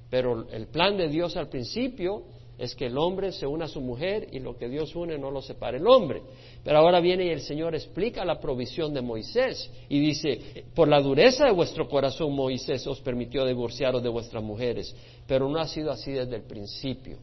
[0.08, 2.22] pero el plan de Dios al principio
[2.58, 5.30] es que el hombre se una a su mujer y lo que Dios une no
[5.30, 6.22] lo separe el hombre.
[6.64, 11.00] Pero ahora viene y el Señor explica la provisión de Moisés y dice, por la
[11.00, 14.94] dureza de vuestro corazón Moisés os permitió divorciaros de vuestras mujeres,
[15.26, 17.18] pero no ha sido así desde el principio.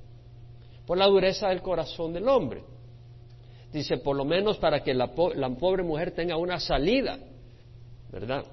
[0.85, 2.61] Por la dureza del corazón del hombre.
[3.71, 7.17] Dice, por lo menos para que la, pobre mujer tenga una salida,
[8.11, 8.45] ¿verdad?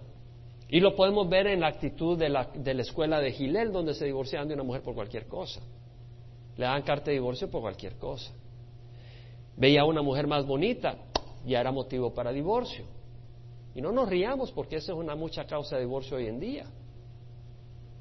[0.71, 3.93] Y lo podemos ver en la actitud de la, de la escuela de Gilel, donde
[3.93, 5.61] se divorciaban de una mujer por cualquier cosa
[6.57, 8.33] le dan carta de divorcio por cualquier cosa.
[9.57, 10.97] Veía a una mujer más bonita,
[11.45, 12.85] ya era motivo para divorcio.
[13.75, 16.67] Y no nos riamos porque esa es una mucha causa de divorcio hoy en día.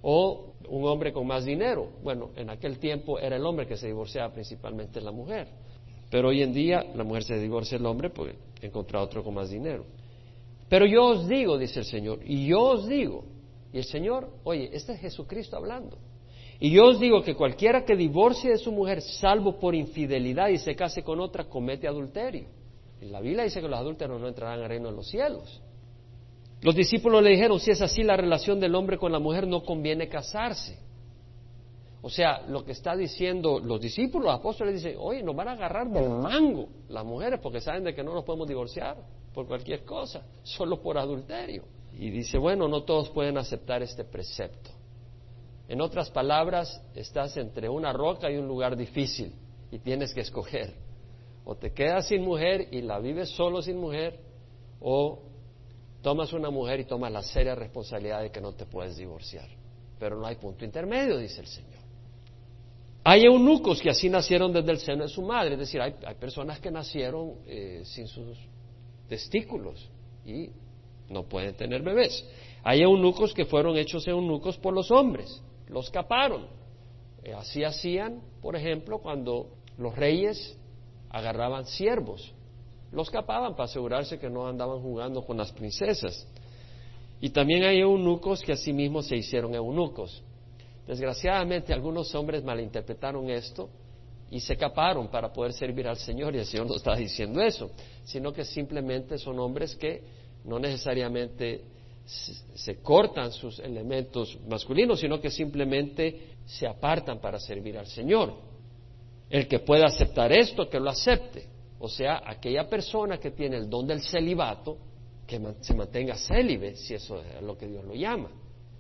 [0.01, 1.89] O un hombre con más dinero.
[2.01, 5.47] Bueno, en aquel tiempo era el hombre que se divorciaba principalmente la mujer.
[6.09, 9.49] Pero hoy en día la mujer se divorcia del hombre porque encuentra otro con más
[9.49, 9.85] dinero.
[10.69, 13.25] Pero yo os digo, dice el Señor, y yo os digo,
[13.73, 15.97] y el Señor, oye, este es Jesucristo hablando.
[16.59, 20.57] Y yo os digo que cualquiera que divorcie de su mujer, salvo por infidelidad y
[20.57, 22.47] se case con otra, comete adulterio.
[22.99, 25.61] En la Biblia dice que los adúlteros no entrarán al reino de los cielos.
[26.61, 29.63] Los discípulos le dijeron, si es así la relación del hombre con la mujer, no
[29.63, 30.77] conviene casarse.
[32.01, 35.51] O sea, lo que está diciendo los discípulos, los apóstoles dicen, oye, nos van a
[35.53, 38.97] agarrar del mango las mujeres porque saben de que no nos podemos divorciar
[39.33, 41.63] por cualquier cosa, solo por adulterio.
[41.93, 44.71] Y dice, bueno, no todos pueden aceptar este precepto.
[45.69, 49.35] En otras palabras, estás entre una roca y un lugar difícil
[49.71, 50.73] y tienes que escoger.
[51.45, 54.19] O te quedas sin mujer y la vives solo sin mujer,
[54.79, 55.21] o
[56.01, 59.47] tomas una mujer y tomas la seria responsabilidad de que no te puedes divorciar.
[59.99, 61.79] Pero no hay punto intermedio, dice el Señor.
[63.03, 66.59] Hay eunucos que así nacieron desde el seno de su madre, es decir, hay, personas
[66.59, 68.39] que nacieron eh, sin sus
[69.07, 69.87] testículos
[70.25, 70.49] y
[71.09, 72.27] no pueden tener bebés.
[72.63, 76.47] Hay eunucos que fueron hechos eunucos por los hombres, los caparon.
[77.23, 80.57] Eh, así hacían, por ejemplo, cuando los reyes
[81.09, 82.33] agarraban siervos,
[82.91, 86.27] los capaban para asegurarse que no andaban jugando con las princesas.
[87.21, 90.23] Y también hay eunucos que asimismo se hicieron eunucos.
[90.87, 93.69] Desgraciadamente algunos hombres malinterpretaron esto
[94.31, 97.69] y se caparon para poder servir al Señor y el Señor no está diciendo eso,
[98.05, 100.01] sino que simplemente son hombres que
[100.45, 101.63] no necesariamente
[102.55, 108.33] se cortan sus elementos masculinos, sino que simplemente se apartan para servir al Señor.
[109.29, 111.45] El que pueda aceptar esto, que lo acepte.
[111.77, 114.77] O sea, aquella persona que tiene el don del celibato,
[115.27, 118.31] que se mantenga célibe, si eso es lo que Dios lo llama.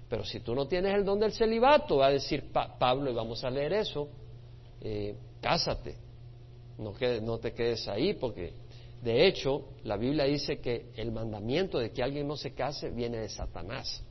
[0.09, 3.43] Pero si tú no tienes el don del celibato, va a decir Pablo, y vamos
[3.43, 4.09] a leer eso,
[4.81, 5.95] eh, cásate,
[6.79, 8.53] no, no te quedes ahí, porque
[9.01, 13.17] de hecho la Biblia dice que el mandamiento de que alguien no se case viene
[13.17, 14.03] de Satanás.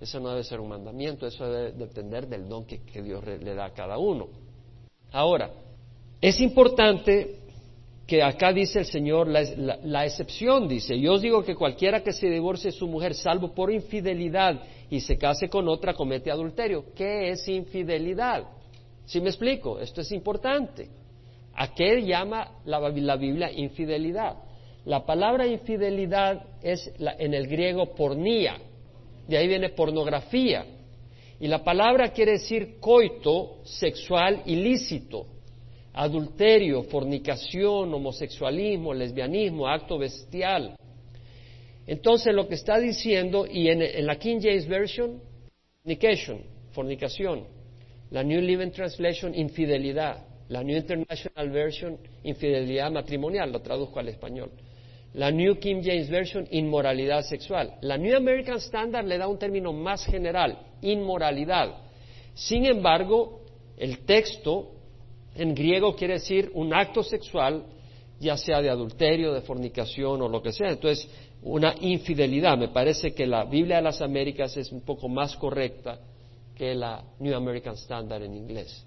[0.00, 3.66] Eso no debe ser un mandamiento, eso debe depender del don que, Dios le da
[3.66, 4.28] a cada uno.
[5.12, 5.50] Ahora,
[6.20, 7.40] es importante
[8.06, 12.28] que acá dice el Señor, la, excepción dice, yo os digo que cualquiera que se
[12.28, 16.86] divorcie de su mujer, salvo por infidelidad, y se case con otra, comete adulterio.
[16.94, 18.44] ¿Qué es infidelidad?
[19.04, 20.88] Si me explico, esto es importante.
[21.54, 22.80] ¿A qué llama la,
[23.16, 24.36] Biblia infidelidad?
[24.84, 28.56] La palabra infidelidad es en el griego pornía,
[29.28, 30.64] de ahí viene pornografía.
[31.38, 35.26] Y la palabra quiere decir coito sexual ilícito
[35.92, 40.76] adulterio, fornicación, homosexualismo, lesbianismo, acto bestial.
[41.86, 45.20] Entonces lo que está diciendo, y en, la King James Version,
[45.82, 47.44] fornication, fornicación,
[48.10, 54.50] la New Living Translation, infidelidad, la New International Version, infidelidad matrimonial, lo traduzco al español.
[55.14, 57.78] La New King James Version, inmoralidad sexual.
[57.82, 61.76] La New American Standard le da un término más general, inmoralidad.
[62.34, 63.42] Sin embargo,
[63.76, 64.72] el texto
[65.36, 67.64] en griego quiere decir un acto sexual,
[68.18, 70.70] ya sea de adulterio, de fornicación o lo que sea.
[70.70, 71.08] Entonces,
[71.42, 72.58] una infidelidad.
[72.58, 76.00] Me parece que la Biblia de las Américas es un poco más correcta
[76.56, 78.84] que la New American Standard en inglés.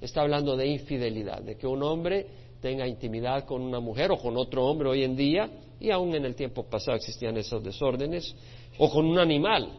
[0.00, 2.26] Está hablando de infidelidad, de que un hombre
[2.60, 5.48] tenga intimidad con una mujer o con otro hombre hoy en día,
[5.80, 8.34] y aún en el tiempo pasado existían esos desórdenes,
[8.78, 9.70] o con un animal,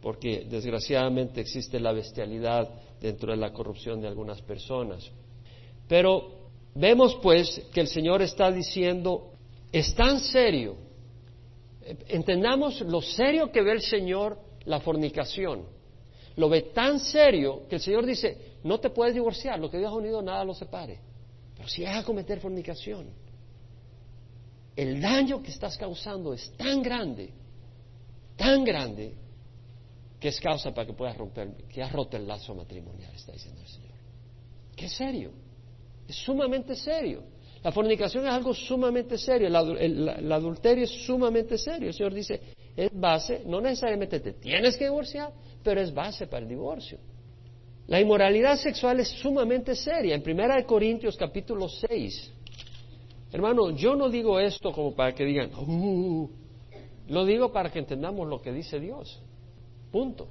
[0.00, 2.68] porque desgraciadamente existe la bestialidad
[3.00, 5.10] dentro de la corrupción de algunas personas.
[5.86, 9.32] Pero vemos pues que el Señor está diciendo,
[9.72, 10.76] es tan serio,
[12.08, 15.77] entendamos lo serio que ve el Señor la fornicación.
[16.38, 19.90] Lo ve tan serio que el Señor dice, no te puedes divorciar, lo que Dios
[19.90, 21.00] ha unido nada lo separe.
[21.56, 23.08] Pero si vas a cometer fornicación,
[24.76, 27.32] el daño que estás causando es tan grande,
[28.36, 29.16] tan grande,
[30.20, 33.60] que es causa para que puedas romper, que has roto el lazo matrimonial, está diciendo
[33.60, 33.98] el Señor.
[34.76, 35.32] Qué serio.
[36.06, 37.24] Es sumamente serio.
[37.64, 41.88] La fornicación es algo sumamente serio, el, adulterio es sumamente serio.
[41.88, 42.40] El Señor dice,
[42.76, 45.32] es base, no necesariamente te tienes que divorciar,
[45.68, 46.96] pero es base para el divorcio.
[47.88, 50.14] La inmoralidad sexual es sumamente seria.
[50.14, 52.32] En Primera de Corintios capítulo 6,
[53.32, 56.30] hermano, yo no digo esto como para que digan, uh,
[57.08, 59.20] lo digo para que entendamos lo que dice Dios.
[59.92, 60.28] Punto.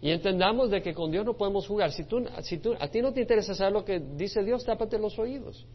[0.00, 1.92] Y entendamos de que con Dios no podemos jugar.
[1.92, 4.98] Si, tú, si tú, a ti no te interesa saber lo que dice Dios, tápate
[4.98, 5.66] los oídos.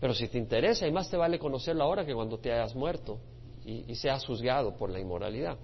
[0.00, 3.20] Pero si te interesa, y más te vale conocerlo ahora que cuando te hayas muerto
[3.64, 5.56] y, seas juzgado por la inmoralidad.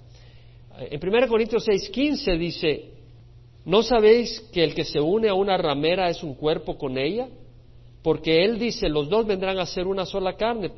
[0.79, 2.91] En 1 Corintios 6:15 dice,
[3.65, 7.29] ¿no sabéis que el que se une a una ramera es un cuerpo con ella?
[8.03, 10.71] porque Él dice, los dos vendrán a ser una sola carne,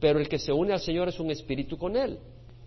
[0.00, 2.18] pero el que se une al Señor es un espíritu con Él.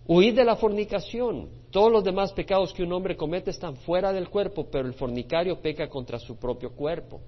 [0.06, 1.48] Huid de la fornicación.
[1.70, 5.60] Todos los demás pecados que un hombre comete están fuera del cuerpo, pero el fornicario
[5.60, 7.20] peca contra su propio cuerpo.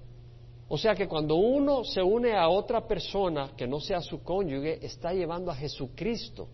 [0.69, 4.85] O sea que cuando uno se une a otra persona que no sea su cónyuge,
[4.85, 6.47] está llevando a Jesucristo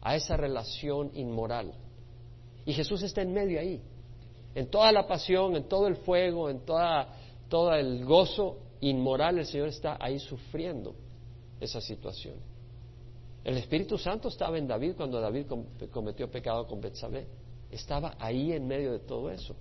[0.00, 1.72] a esa relación inmoral.
[2.66, 3.80] Y Jesús está en medio ahí.
[4.54, 7.08] En toda la pasión, en todo el fuego, en toda,
[7.48, 10.94] todo el gozo inmoral, el Señor está ahí sufriendo
[11.60, 12.34] esa situación.
[13.44, 15.46] El Espíritu Santo estaba en David cuando David
[15.92, 17.28] cometió pecado con Betsabé.
[17.70, 19.54] Estaba ahí en medio de todo eso.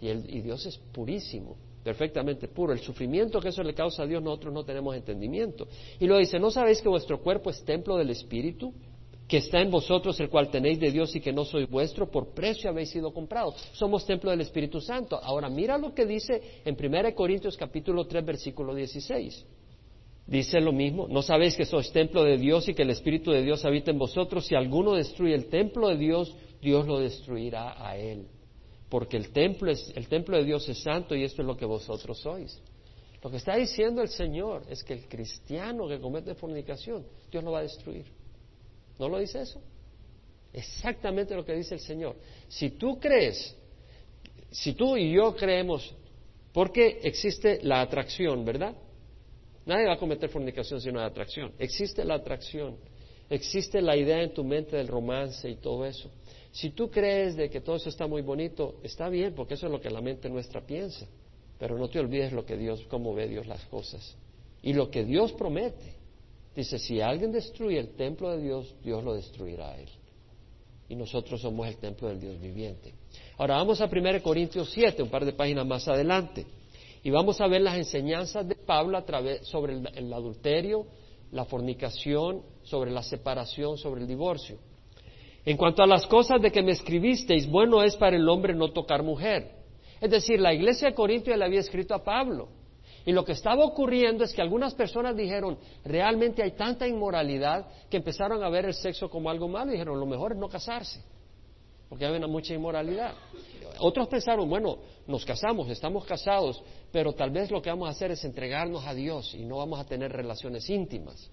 [0.00, 2.72] Y, y Dios es purísimo, perfectamente puro.
[2.72, 5.68] El sufrimiento que eso le causa a Dios, nosotros no tenemos entendimiento.
[6.00, 8.72] Y lo dice, ¿no sabéis que vuestro cuerpo es templo del Espíritu?
[9.28, 12.34] Que está en vosotros, el cual tenéis de Dios y que no soy vuestro, por
[12.34, 13.56] precio habéis sido comprados.
[13.72, 15.18] Somos templo del Espíritu Santo.
[15.22, 19.44] Ahora mira lo que dice en 1 Corintios capítulo 3 versículo 16
[20.26, 21.06] dice lo mismo.
[21.08, 23.98] ¿No sabéis que sois templo de Dios y que el Espíritu de Dios habita en
[23.98, 24.46] vosotros?
[24.46, 28.26] Si alguno destruye el templo de Dios, Dios lo destruirá a él.
[28.88, 31.66] Porque el templo, es, el templo de Dios es santo y esto es lo que
[31.66, 32.60] vosotros sois.
[33.22, 37.52] Lo que está diciendo el Señor es que el cristiano que comete fornicación, Dios lo
[37.52, 38.04] va a destruir.
[38.98, 39.60] ¿No lo dice eso?
[40.52, 42.16] Exactamente lo que dice el Señor.
[42.48, 43.54] Si tú crees,
[44.50, 45.94] si tú y yo creemos,
[46.52, 48.74] porque existe la atracción, ¿verdad?
[49.66, 51.52] Nadie va a cometer fornicación sin una atracción.
[51.58, 52.76] Existe la atracción,
[53.28, 56.10] existe la idea en tu mente del romance y todo eso.
[56.52, 59.72] Si tú crees de que todo eso está muy bonito, está bien, porque eso es
[59.72, 61.06] lo que la mente nuestra piensa.
[61.58, 64.16] Pero no te olvides lo que Dios, cómo ve Dios las cosas.
[64.62, 65.95] Y lo que Dios promete.
[66.56, 69.90] Dice, si alguien destruye el templo de Dios, Dios lo destruirá a él.
[70.88, 72.94] Y nosotros somos el templo del Dios viviente.
[73.36, 76.46] Ahora vamos a 1 Corintios 7, un par de páginas más adelante.
[77.02, 79.04] Y vamos a ver las enseñanzas de Pablo
[79.42, 80.86] sobre el, adulterio,
[81.30, 84.56] la fornicación, sobre la separación, sobre el divorcio.
[85.44, 88.72] En cuanto a las cosas de que me escribisteis, bueno es para el hombre no
[88.72, 89.50] tocar mujer.
[90.00, 92.48] Es decir, la iglesia de Corinto le había escrito a Pablo.
[93.06, 97.98] Y lo que estaba ocurriendo es que algunas personas dijeron, realmente hay tanta inmoralidad que
[97.98, 101.00] empezaron a ver el sexo como algo malo y dijeron, lo mejor es no casarse,
[101.88, 103.14] porque hay una mucha inmoralidad.
[103.78, 108.10] Otros pensaron, bueno, nos casamos, estamos casados, pero tal vez lo que vamos a hacer
[108.10, 111.30] es entregarnos a Dios y no vamos a tener relaciones íntimas.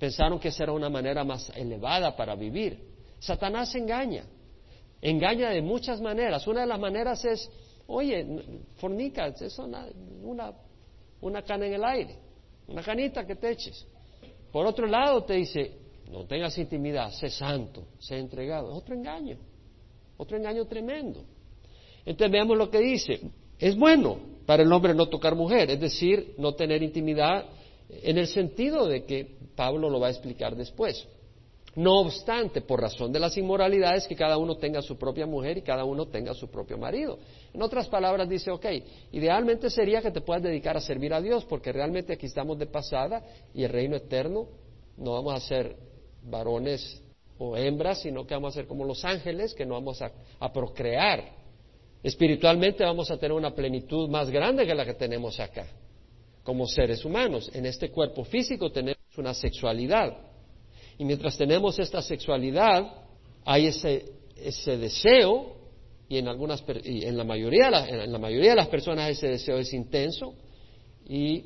[0.00, 2.80] Pensaron que esa era una manera más elevada para vivir.
[3.20, 4.24] Satanás engaña,
[5.00, 6.48] engaña de muchas maneras.
[6.48, 7.48] Una de las maneras es,
[7.86, 8.26] oye,
[8.78, 9.86] fornica, es una,
[10.22, 10.52] una,
[11.20, 12.16] una cana en el aire,
[12.68, 13.86] una canita que te eches.
[14.52, 15.72] Por otro lado te dice,
[16.10, 18.70] no tengas intimidad, sé santo, sé entregado.
[18.70, 19.36] Es otro engaño,
[20.16, 21.24] otro engaño tremendo.
[22.04, 23.20] Entonces veamos lo que dice.
[23.58, 27.46] Es bueno para el hombre no tocar mujer, es decir, no tener intimidad
[27.88, 31.06] en el sentido de que Pablo lo va a explicar después.
[31.74, 35.62] No obstante, por razón de las inmoralidades, que cada uno tenga su propia mujer y
[35.62, 37.18] cada uno tenga su propio marido.
[37.56, 38.66] En otras palabras, dice, ok,
[39.12, 42.66] idealmente sería que te puedas dedicar a servir a Dios, porque realmente aquí estamos de
[42.66, 44.46] pasada y el reino eterno
[44.96, 45.76] no vamos a ser
[46.22, 47.02] varones
[47.38, 51.46] o hembras, sino que vamos a ser como los ángeles, que no vamos a procrear
[52.06, 55.66] Espiritualmente vamos a tener una plenitud más grande que la que tenemos acá,
[56.44, 57.50] como seres humanos.
[57.52, 60.16] En este cuerpo físico tenemos una sexualidad.
[60.98, 63.04] Y mientras tenemos esta sexualidad,
[63.44, 64.04] hay ese,
[64.36, 65.55] ese deseo,
[66.08, 69.58] y en, algunas, y en, la mayoría, en la mayoría de las personas ese deseo
[69.58, 70.34] es intenso,
[71.08, 71.44] y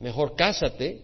[0.00, 1.02] mejor cásate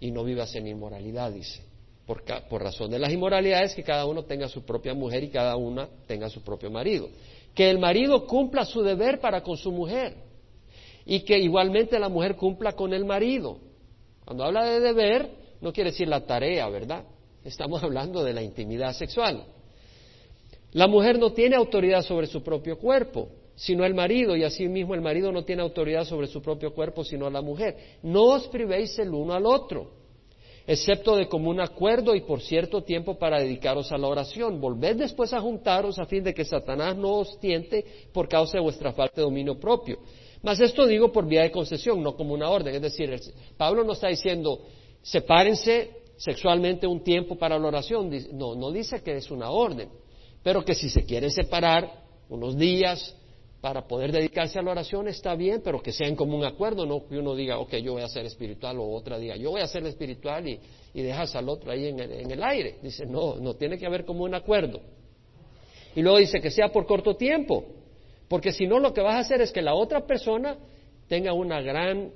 [0.00, 1.62] y no vivas en inmoralidad, dice.
[2.06, 5.56] Por, por razón de las inmoralidades, que cada uno tenga su propia mujer y cada
[5.56, 7.10] una tenga su propio marido
[7.58, 10.14] que el marido cumpla su deber para con su mujer
[11.04, 13.58] y que igualmente la mujer cumpla con el marido.
[14.24, 15.28] Cuando habla de deber,
[15.60, 17.02] no quiere decir la tarea, ¿verdad?
[17.42, 19.44] Estamos hablando de la intimidad sexual.
[20.78, 25.00] La mujer no tiene autoridad sobre su propio cuerpo, sino el marido, y asimismo el
[25.00, 27.76] marido no tiene autoridad sobre su propio cuerpo, sino la mujer.
[28.04, 29.98] No os privéis el uno al otro
[30.68, 34.60] excepto de común acuerdo y por cierto tiempo para dedicaros a la oración.
[34.60, 38.62] Volved después a juntaros a fin de que Satanás no os tiente por causa de
[38.62, 39.98] vuestra falta de dominio propio.
[40.42, 42.72] Mas esto digo por vía de concesión, no como una orden.
[42.76, 43.18] Es decir,
[43.56, 44.60] Pablo no está diciendo,
[45.02, 48.10] sepárense sexualmente un tiempo para la oración.
[48.34, 49.88] No, no dice que es una orden,
[50.42, 53.16] pero que si se quieren separar unos días,
[53.60, 57.06] para poder dedicarse a la oración está bien, pero que sea en común acuerdo, no
[57.06, 59.66] que uno diga, ok, yo voy a ser espiritual, o otra diga, yo voy a
[59.66, 60.60] ser espiritual y,
[60.94, 62.76] dejas al otro ahí en el, aire.
[62.82, 64.80] Dice, no, no tiene que haber común acuerdo.
[65.94, 67.64] Y luego dice que sea por corto tiempo,
[68.28, 70.56] porque si no lo que vas a hacer es que la otra persona
[71.08, 72.12] tenga una gran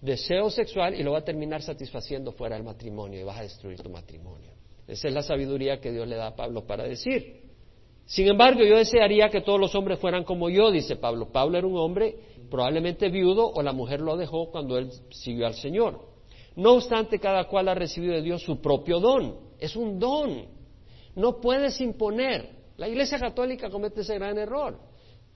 [0.00, 3.80] deseo sexual y lo va a terminar satisfaciendo fuera del matrimonio y vas a destruir
[3.80, 4.50] tu matrimonio.
[4.86, 7.39] Esa es la sabiduría que Dios le da a Pablo para decir.
[8.10, 11.30] Sin embargo, yo desearía que todos los hombres fueran como yo, dice Pablo.
[11.30, 12.16] Pablo era un hombre
[12.50, 16.00] probablemente viudo o la mujer lo dejó cuando él siguió al Señor.
[16.56, 19.36] No obstante, cada cual ha recibido de Dios su propio don.
[19.60, 20.44] Es un don.
[21.14, 22.50] No puedes imponer.
[22.78, 24.76] La Iglesia Católica comete ese gran error.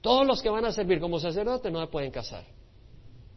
[0.01, 2.45] Todos los que van a servir como sacerdotes no se pueden casar.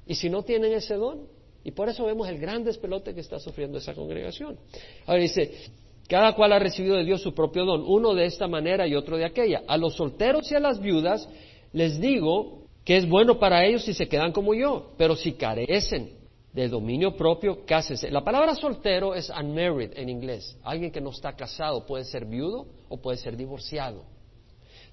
[0.07, 1.27] Y si no tienen ese don,
[1.63, 4.57] y por eso vemos el gran despelote que está sufriendo esa congregación.
[5.05, 5.51] Ahora dice,
[6.07, 9.17] cada cual ha recibido de Dios su propio don, uno de esta manera y otro
[9.17, 9.63] de aquella.
[9.67, 11.27] A los solteros y a las viudas
[11.73, 16.11] les digo que es bueno para ellos si se quedan como yo, pero si carecen
[16.53, 18.09] de dominio propio, cásense.
[18.09, 20.57] La palabra soltero es unmarried en inglés.
[20.63, 24.05] Alguien que no está casado puede ser viudo o puede ser divorciado.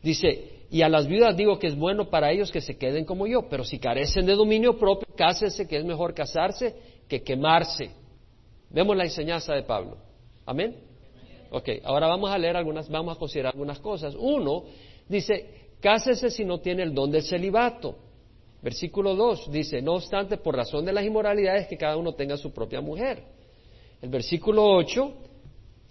[0.02, 3.26] Dice, y a las viudas digo que es bueno para ellos que se queden como
[3.26, 6.74] yo, pero si carecen de dominio propio, cásense, que es mejor casarse
[7.08, 7.90] que quemarse.
[8.68, 9.96] Vemos la enseñanza de Pablo.
[10.44, 10.76] Amén.
[11.54, 14.16] Ok, ahora vamos a leer algunas, vamos a considerar algunas cosas.
[14.18, 14.64] Uno
[15.08, 17.96] dice, cásese si no tiene el don del celibato.
[18.60, 22.52] Versículo 2 dice, no obstante, por razón de las inmoralidades, que cada uno tenga su
[22.52, 23.22] propia mujer.
[24.02, 25.14] El versículo 8,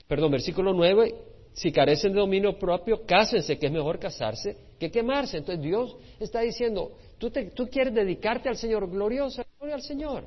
[0.05, 1.15] perdón, versículo 9,
[1.53, 5.37] si carecen de dominio propio, cásense, que es mejor casarse que quemarse.
[5.37, 7.31] Entonces Dios está diciendo, tú,
[7.71, 10.25] quieres dedicarte al Señor, gloriosa, al Señor.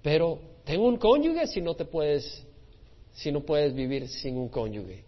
[0.00, 2.46] Pero ten un cónyuge si no te puedes
[3.14, 5.04] si no puedes vivir sin un cónyuge.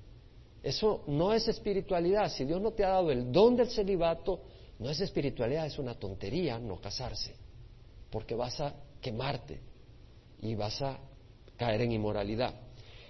[0.62, 2.30] Eso no es espiritualidad.
[2.30, 4.40] Si Dios no te ha dado el don del celibato,
[4.78, 7.34] no es espiritualidad, es una tontería no casarse,
[8.10, 9.60] porque vas a quemarte
[10.42, 10.98] y vas a
[11.56, 12.54] caer en inmoralidad.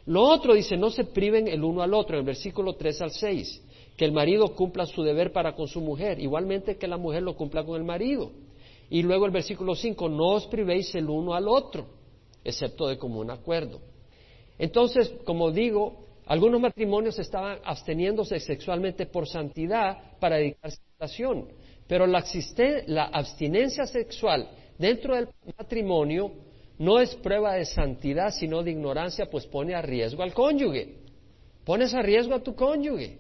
[0.07, 3.11] Lo otro dice, no se priven el uno al otro, en el versículo 3 al
[3.11, 3.63] 6,
[3.97, 7.37] que el marido cumpla su deber para con su mujer, igualmente que la mujer lo
[7.37, 8.31] cumpla con el marido.
[8.89, 11.87] Y luego el versículo 5, no os privéis el uno al otro,
[12.45, 13.81] excepto de común acuerdo.
[14.59, 21.49] Entonces, como digo, algunos matrimonios estaban absteniéndose sexualmente por santidad para dedicarse a la relación,
[21.87, 22.25] pero la,
[22.87, 24.49] la abstinencia sexual
[24.79, 26.33] dentro del matrimonio
[26.79, 30.97] no es prueba de santidad, sino de ignorancia, pues pone a riesgo al cónyuge.
[31.65, 33.19] Pones a riesgo a tu cónyuge.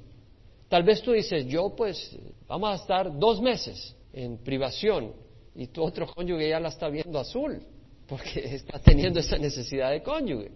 [0.68, 2.16] Tal vez tú dices, yo pues
[2.46, 5.12] vamos a estar dos meses en privación
[5.54, 7.62] y tu otro cónyuge ya la está viendo azul,
[8.06, 10.50] porque está teniendo esa necesidad de cónyuge.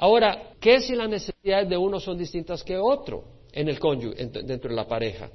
[0.00, 3.22] Ahora, ¿qué si las necesidades de uno son distintas que otro
[3.52, 5.28] en el cónyuge, dentro de la pareja?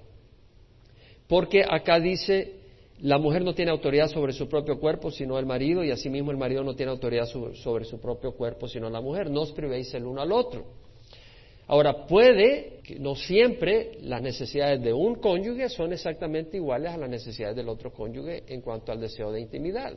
[1.27, 2.55] Porque acá dice,
[3.01, 6.37] la mujer no tiene autoridad sobre su propio cuerpo, sino el marido, y asimismo el
[6.37, 9.29] marido no tiene autoridad sobre su propio cuerpo, sino la mujer.
[9.29, 10.65] No os privéis el uno al otro.
[11.67, 17.55] Ahora, puede no siempre las necesidades de un cónyuge son exactamente iguales a las necesidades
[17.55, 19.95] del otro cónyuge en cuanto al deseo de intimidad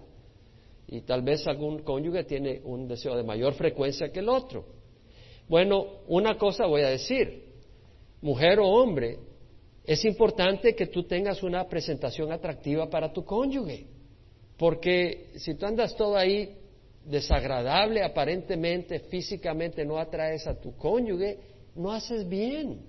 [0.88, 4.64] y tal vez algún cónyuge tiene un deseo de mayor frecuencia que el otro.
[5.46, 7.44] Bueno, una cosa voy a decir,
[8.22, 9.18] mujer o hombre,
[9.84, 13.86] es importante que tú tengas una presentación atractiva para tu cónyuge,
[14.56, 16.56] porque si tú andas todo ahí
[17.04, 21.38] desagradable aparentemente, físicamente no atraes a tu cónyuge,
[21.74, 22.80] no haces bien.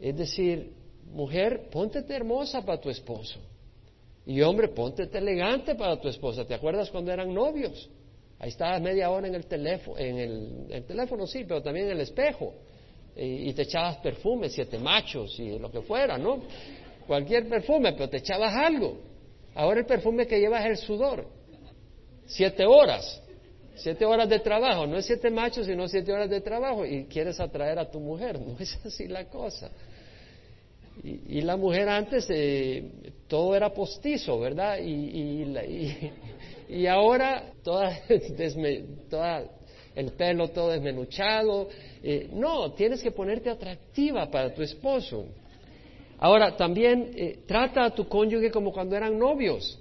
[0.00, 0.72] Es decir,
[1.12, 3.40] mujer, póntete hermosa para tu esposo.
[4.26, 6.46] Y hombre, ponte elegante para tu esposa.
[6.46, 7.90] ¿Te acuerdas cuando eran novios?
[8.38, 10.18] Ahí estabas media hora en el teléfono, en
[10.70, 12.54] el, teléfono sí, pero también en el espejo.
[13.16, 16.42] Y, te echabas perfume, siete machos y lo que fuera, ¿no?
[17.06, 18.98] Cualquier perfume, pero te echabas algo.
[19.54, 21.26] Ahora el perfume que llevas es el sudor.
[22.26, 23.22] Siete horas.
[23.76, 24.86] Siete horas de trabajo.
[24.86, 26.84] No es siete machos, sino siete horas de trabajo.
[26.84, 28.38] Y quieres atraer a tu mujer.
[28.44, 29.70] No es así la cosa.
[31.02, 32.84] Y, la mujer antes eh,
[33.28, 34.78] todo era postizo, ¿verdad?
[34.78, 35.44] Y,
[36.68, 37.98] y, ahora toda,
[39.10, 39.44] toda,
[39.94, 41.68] el pelo todo desmenuchado.
[42.02, 45.26] Eh, no, tienes que ponerte atractiva para tu esposo.
[46.18, 49.78] Ahora, también eh, trata a tu cónyuge como cuando eran novios.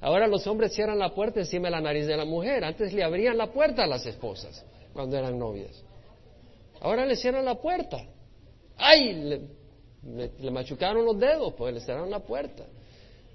[0.00, 2.64] Ahora los hombres cierran la puerta encima de la nariz de la mujer.
[2.64, 5.84] Antes le abrían la puerta a las esposas cuando eran novias.
[6.80, 7.98] Ahora le cierran la puerta.
[8.76, 9.12] ¡Ay!
[9.12, 9.40] le,
[10.50, 12.64] machucaron los dedos, pues le cerraron la puerta.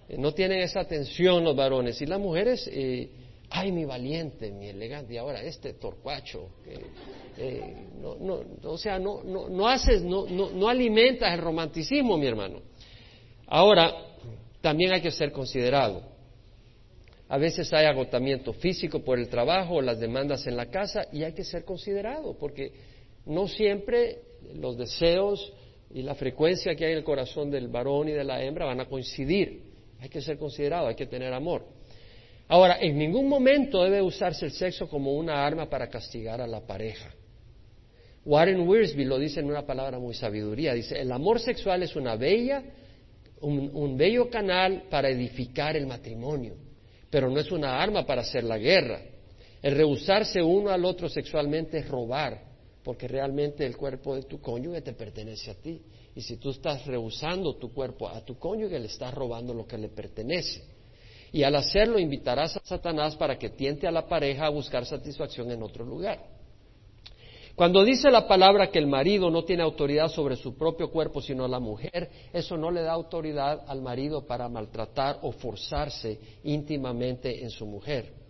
[0.10, 2.02] Eh, no tienen esa atención los varones.
[2.02, 3.10] Y las mujeres, eh,
[3.50, 6.50] ay, mi valiente, mi elegante, ahora este torcuacho.
[7.38, 12.18] Eh, no, no, o sea, no, no, no haces, no, no, no alimentas el romanticismo,
[12.18, 12.62] mi hermano.
[13.48, 13.94] Ahora,
[14.62, 16.14] también hay que ser considerado.
[17.30, 21.34] A veces hay agotamiento físico por el trabajo las demandas en la casa y hay
[21.34, 22.72] que ser considerado porque
[23.26, 24.20] no siempre
[24.56, 25.52] los deseos
[25.94, 28.80] y la frecuencia que hay en el corazón del varón y de la hembra van
[28.80, 29.62] a coincidir.
[30.00, 31.68] Hay que ser considerado, hay que tener amor.
[32.48, 36.62] Ahora, en ningún momento debe usarse el sexo como una arma para castigar a la
[36.62, 37.14] pareja.
[38.26, 40.74] Warren Wiersbe lo dice en una palabra muy sabiduría.
[40.74, 42.64] Dice, el amor sexual es una bella,
[43.42, 46.56] un, un bello canal para edificar el matrimonio,
[47.10, 49.00] pero no es una arma para hacer la guerra.
[49.62, 52.53] El rehusarse uno al otro sexualmente es robar,
[52.84, 55.82] porque realmente el cuerpo de tu cónyuge te pertenece a ti.
[56.16, 59.78] Y si tú estás rehusando tu cuerpo a tu cónyuge, le estás robando lo que
[59.78, 60.64] le pertenece.
[61.32, 65.50] Y al hacerlo invitarás a Satanás para que tiente a la pareja a buscar satisfacción
[65.50, 66.34] en otro lugar.
[67.56, 71.48] Cuando dice la palabra que el marido no tiene autoridad sobre su propio cuerpo sino
[71.48, 77.52] la mujer, eso no le da autoridad al marido para maltratar o forzarse íntimamente en
[77.52, 78.23] su mujer.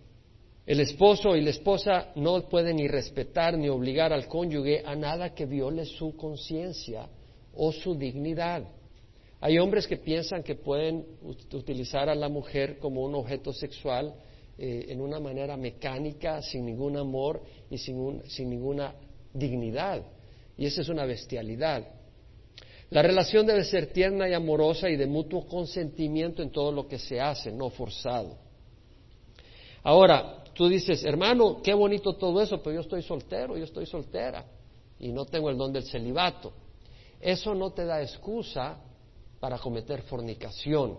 [0.66, 5.34] El esposo y la esposa no pueden ni respetar ni obligar al cónyuge a nada
[5.34, 7.06] que viole su conciencia
[7.54, 8.64] o su dignidad.
[9.40, 11.04] Hay hombres que piensan que pueden
[11.52, 14.14] utilizar a la mujer como un objeto sexual
[14.56, 18.94] eh, en una manera mecánica, sin ningún amor y sin, sin ninguna
[19.34, 20.02] dignidad.
[20.56, 21.86] Y esa es una bestialidad.
[22.88, 26.98] La relación debe ser tierna y amorosa y de mutuo consentimiento en todo lo que
[26.98, 28.38] se hace, no forzado.
[29.82, 34.44] Ahora, tú dices, hermano, qué bonito todo eso, pero yo estoy soltero, yo estoy soltera
[34.98, 36.52] y no tengo el don del celibato.
[37.20, 38.76] Eso no te da excusa
[39.40, 40.96] para cometer fornicación.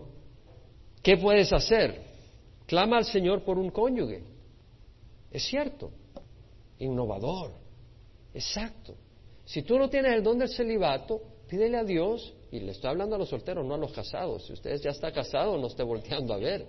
[1.02, 2.00] ¿Qué puedes hacer?
[2.66, 4.22] Clama al Señor por un cónyuge.
[5.30, 5.90] Es cierto,
[6.78, 7.52] innovador,
[8.34, 8.94] exacto.
[9.44, 13.16] Si tú no tienes el don del celibato, pídele a Dios, y le estoy hablando
[13.16, 14.46] a los solteros, no a los casados.
[14.46, 16.66] Si usted ya está casado, no esté volteando a ver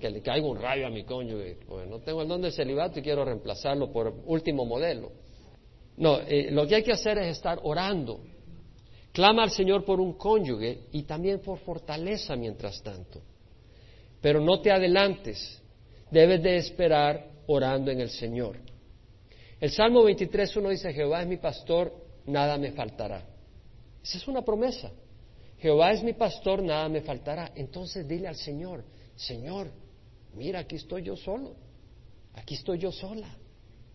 [0.00, 2.98] que le caiga un rayo a mi cónyuge, pues no tengo el don del celibato
[2.98, 5.12] y quiero reemplazarlo por último modelo.
[5.98, 8.20] No, eh, lo que hay que hacer es estar orando.
[9.12, 13.20] Clama al Señor por un cónyuge y también por fortaleza mientras tanto.
[14.20, 15.62] Pero no te adelantes,
[16.10, 18.56] debes de esperar orando en el Señor.
[19.60, 21.92] El Salmo 23.1 dice, Jehová es mi pastor,
[22.26, 23.22] nada me faltará.
[24.02, 24.90] Esa es una promesa.
[25.58, 27.52] Jehová es mi pastor, nada me faltará.
[27.54, 28.84] Entonces dile al Señor,
[29.16, 29.70] Señor,
[30.34, 31.54] mira, aquí estoy yo solo,
[32.34, 33.28] aquí estoy yo sola,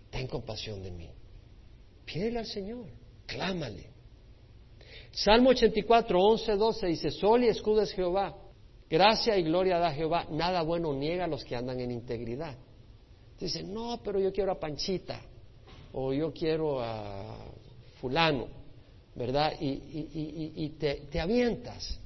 [0.10, 1.10] ten compasión de mí.
[2.06, 2.86] Pídele al Señor,
[3.26, 3.90] clámale.
[5.12, 8.36] Salmo 84, 11, 12 dice, Sol y escudo es Jehová,
[8.90, 12.56] gracia y gloria da Jehová, nada bueno niega a los que andan en integridad.
[13.40, 15.22] Dice, no, pero yo quiero a Panchita,
[15.94, 17.38] o yo quiero a
[18.00, 18.48] fulano,
[19.16, 19.54] ¿verdad?
[19.60, 22.00] Y, te, te avientas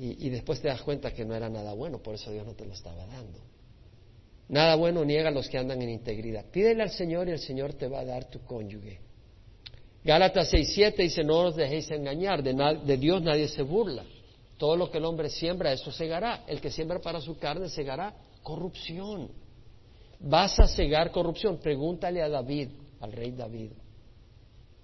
[0.00, 2.64] y, después te das cuenta que no era nada bueno, por eso Dios no te
[2.64, 3.40] lo estaba dando.
[4.48, 6.46] Nada bueno niega a los que andan en integridad.
[6.52, 9.00] Pídele al Señor y el Señor te va a dar tu cónyuge.
[10.04, 14.04] Gálatas 6.7 dice, no os dejéis engañar, de, de, Dios nadie se burla.
[14.56, 16.44] Todo lo que el hombre siembra, eso segará.
[16.46, 19.30] El que siembra para su carne segará corrupción.
[20.20, 21.58] Vas a cegar corrupción.
[21.58, 22.68] Pregúntale a David,
[23.00, 23.72] al rey David,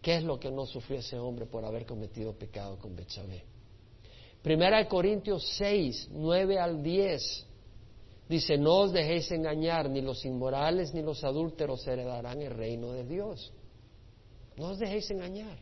[0.02, 3.53] ¿qué es lo que no sufrió ese hombre por haber cometido pecado con Betsabé?
[4.44, 7.46] Primera de Corintios 6, 9 al 10.
[8.28, 13.04] Dice, no os dejéis engañar, ni los inmorales ni los adúlteros heredarán el reino de
[13.04, 13.50] Dios.
[14.58, 15.56] No os dejéis engañar.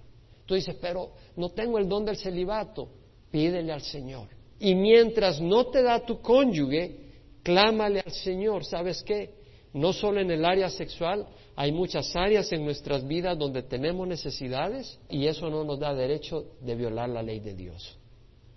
[0.46, 2.88] Tú dices, pero no tengo el don del celibato.
[3.30, 4.26] Pídele al Señor.
[4.58, 7.12] Y mientras no te da tu cónyuge,
[7.44, 8.64] clámale al Señor.
[8.64, 9.30] ¿Sabes qué?
[9.74, 14.98] No solo en el área sexual, hay muchas áreas en nuestras vidas donde tenemos necesidades
[15.08, 18.01] y eso no nos da derecho de violar la ley de Dios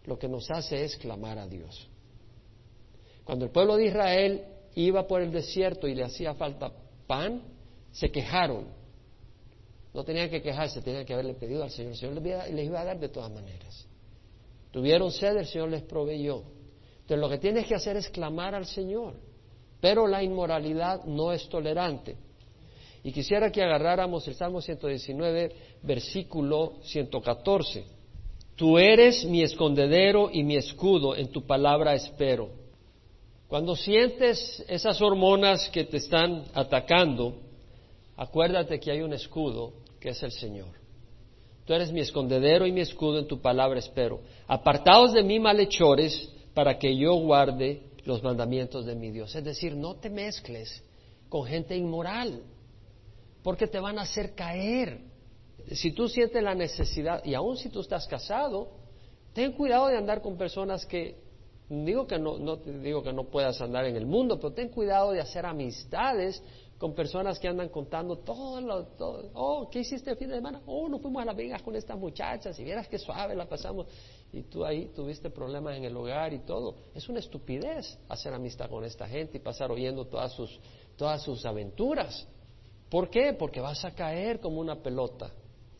[0.05, 1.89] lo que nos hace es clamar a Dios.
[3.23, 4.43] Cuando el pueblo de Israel
[4.75, 6.71] iba por el desierto y le hacía falta
[7.07, 7.41] pan,
[7.91, 8.67] se quejaron.
[9.93, 11.93] No tenían que quejarse, tenían que haberle pedido al Señor.
[11.93, 13.87] El Señor les iba a dar de todas maneras.
[14.71, 16.43] Tuvieron sed, el Señor les proveyó.
[16.95, 19.13] Entonces lo que tienes que hacer es clamar al Señor.
[19.79, 22.17] Pero la inmoralidad no es tolerante.
[23.03, 27.94] Y quisiera que agarráramos el Salmo 119, versículo 114.
[28.55, 32.49] Tú eres mi escondedero y mi escudo, en tu palabra espero.
[33.47, 37.35] Cuando sientes esas hormonas que te están atacando,
[38.15, 40.69] acuérdate que hay un escudo que es el Señor.
[41.65, 44.21] Tú eres mi escondedero y mi escudo, en tu palabra espero.
[44.47, 49.35] Apartaos de mí malhechores para que yo guarde los mandamientos de mi Dios.
[49.35, 50.81] Es decir, no te mezcles
[51.27, 52.41] con gente inmoral,
[53.43, 55.01] porque te van a hacer caer
[55.71, 58.69] si tú sientes la necesidad, y aún si tú estás casado,
[59.33, 61.25] ten cuidado de andar con personas que
[61.67, 65.11] Digo que no, no digo que no puedas andar en el mundo, pero ten cuidado
[65.11, 66.41] de hacer amistades
[66.77, 70.61] con personas que andan contando todo lo, todo, oh, ¿qué hiciste el fin de semana?
[70.67, 73.87] Oh, nos fuimos a Las Vegas con estas muchachas y vieras qué suave la pasamos
[74.31, 76.75] y tú ahí tuviste problemas en el hogar y todo.
[76.93, 80.59] Es una estupidez hacer amistad con esta gente y pasar oyendo todas sus,
[80.95, 82.27] todas sus aventuras.
[82.89, 83.33] ¿Por qué?
[83.33, 85.31] Porque vas a caer como una pelota,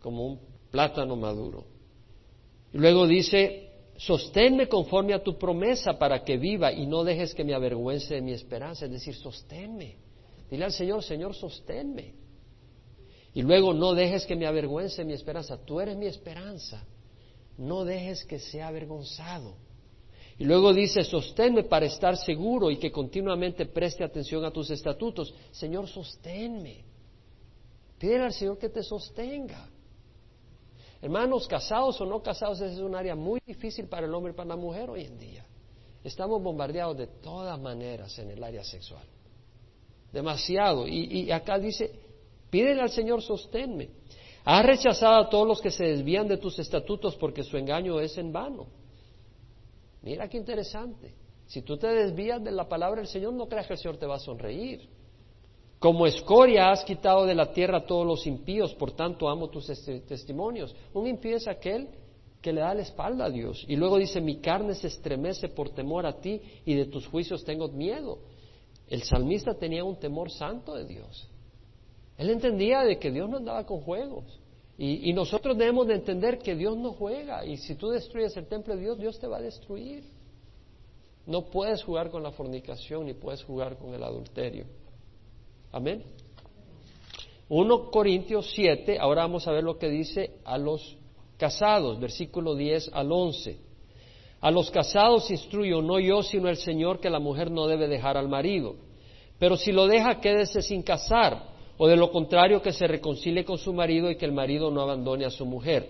[0.05, 0.39] como un
[0.69, 1.65] plátano maduro.
[2.71, 7.43] Y luego dice, sosténme conforme a tu promesa para que viva y no dejes que
[7.43, 9.95] me avergüence mi esperanza, es decir, sosténme.
[10.47, 12.13] Dile al Señor, Señor, sosténme.
[13.33, 15.57] Y luego no dejes que me avergüence mi esperanza.
[15.65, 16.85] Tú eres mi esperanza.
[17.57, 19.55] No dejes que sea avergonzado.
[20.37, 25.33] Y luego dice, sosténme para estar seguro y que continuamente preste atención a tus estatutos.
[25.51, 26.85] Señor, sosténme.
[27.97, 29.67] Pídele al Señor que te sostenga.
[31.05, 34.35] Hermanos, casados o no casados, ese es un área muy difícil para el hombre y
[34.35, 35.45] para la mujer hoy en día.
[36.03, 39.05] Estamos bombardeados de todas maneras en el área sexual
[40.11, 40.87] demasiado.
[40.87, 41.91] Y, acá dice,
[42.49, 43.89] pídele al Señor sosténme.
[44.45, 48.17] Has rechazado a todos los que se desvían de tus estatutos porque su engaño es
[48.17, 48.65] en vano.
[50.01, 51.13] Mira qué interesante.
[51.45, 54.07] Si tú te desvías de la palabra del Señor, no creas que el Señor te
[54.07, 54.89] va a sonreír.
[55.85, 59.67] Como escoria has quitado de la tierra a todos los impíos, por tanto amo tus
[60.07, 60.75] testimonios.
[60.95, 61.89] Un impío es aquel
[62.41, 63.63] que le da la espalda a Dios.
[63.67, 67.45] Y luego dice, mi carne se estremece por temor a ti y de tus juicios
[67.45, 68.17] tengo miedo.
[68.87, 71.29] El salmista tenía un temor santo de Dios.
[72.17, 74.25] Él entendía de que Dios no andaba con juegos.
[74.79, 77.45] Y, nosotros debemos de entender que Dios no juega.
[77.45, 80.03] Y si tú destruyes el templo de Dios, Dios te va a destruir.
[81.27, 84.65] No puedes jugar con la fornicación ni puedes jugar con el adulterio.
[85.75, 86.05] Amén.
[87.49, 90.95] 1 Corintios 7, ahora vamos a ver lo que dice a los
[91.37, 93.59] casados, versículo 10 al 11.
[94.39, 98.15] A los casados instruyo, no yo, sino el Señor, que la mujer no debe dejar
[98.15, 98.77] al marido.
[99.37, 101.43] Pero si lo deja, quédese sin casar,
[101.77, 104.79] o de lo contrario, que se reconcilie con su marido y que el marido no
[104.79, 105.89] abandone a su mujer.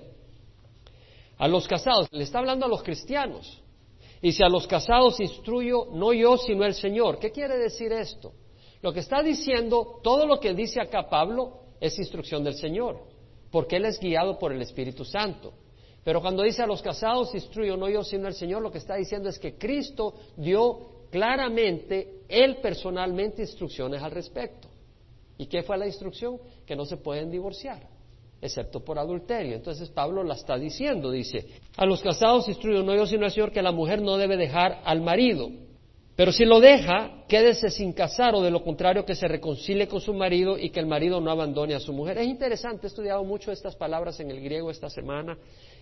[1.37, 3.61] A los casados, le está hablando a los cristianos.
[4.19, 7.19] Y si a los casados instruyo, no yo, sino el Señor.
[7.19, 8.33] ¿Qué quiere decir esto?
[8.81, 12.99] Lo que está diciendo, todo lo que dice acá Pablo, es instrucción del Señor,
[13.51, 15.53] porque Él es guiado por el Espíritu Santo.
[16.03, 18.95] Pero cuando dice a los casados, instruyo, no yo sino el Señor, lo que está
[18.95, 24.67] diciendo es que Cristo dio claramente, Él personalmente, instrucciones al respecto.
[25.37, 26.39] ¿Y qué fue la instrucción?
[26.65, 27.87] Que no se pueden divorciar,
[28.39, 29.55] excepto por adulterio.
[29.55, 31.45] Entonces Pablo la está diciendo, dice,
[31.75, 34.81] a los casados instruyo, no yo sino el Señor, que la mujer no debe dejar
[34.85, 35.49] al marido.
[36.15, 39.99] Pero si lo deja, quédese sin casar o de lo contrario que se reconcilie con
[39.99, 42.17] su marido y que el marido no abandone a su mujer.
[42.17, 45.37] Es interesante, he estudiado mucho estas palabras en el griego esta semana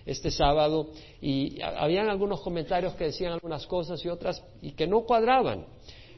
[0.06, 0.90] este sábado
[1.22, 5.66] y habían algunos comentarios que decían algunas cosas y otras y que no cuadraban.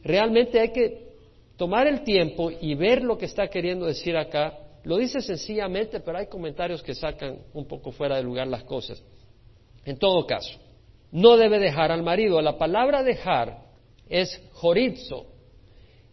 [0.02, 1.16] Realmente hay que
[1.58, 4.58] tomar el tiempo y ver lo que está queriendo decir acá.
[4.86, 9.04] Lo dice sencillamente, pero hay comentarios que sacan un poco fuera de lugar las cosas.
[9.84, 10.58] En todo caso,
[11.12, 12.42] no debe dejar al marido.
[12.42, 13.65] La palabra dejar
[14.10, 15.28] es jorizo,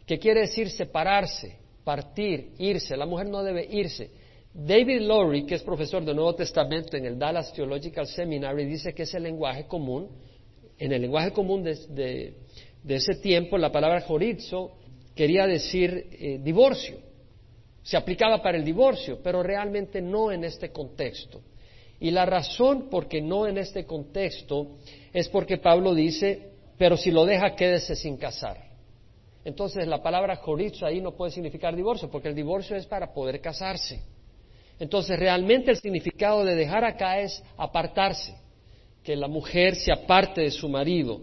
[0.06, 2.96] que quiere decir separarse, partir, irse.
[2.96, 4.10] La mujer no debe irse.
[4.54, 9.04] David Lowry, que es profesor del Nuevo Testamento en el Dallas Theological Seminary, dice que
[9.04, 10.08] es el lenguaje común.
[10.78, 12.34] En el lenguaje común de,
[12.86, 14.72] ese tiempo, la palabra jorizo
[15.14, 16.98] quería decir eh, divorcio.
[17.82, 21.40] Se aplicaba para el divorcio, pero realmente no en este contexto.
[21.98, 24.76] Y la razón por qué no en este contexto
[25.12, 26.51] es porque Pablo dice,
[26.82, 28.56] pero si lo deja, quédese sin casar.
[29.44, 33.40] Entonces la palabra jorizo ahí no puede significar divorcio, porque el divorcio es para poder
[33.40, 34.02] casarse.
[34.80, 38.34] Entonces, realmente el significado de dejar acá es apartarse,
[39.04, 41.20] que la mujer se aparte de su marido.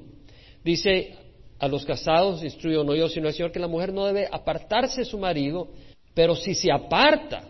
[0.63, 1.17] Dice
[1.59, 5.01] a los casados, instruyo no yo, sino el Señor, que la mujer no debe apartarse
[5.01, 5.67] de su marido,
[6.13, 7.43] pero si se aparta,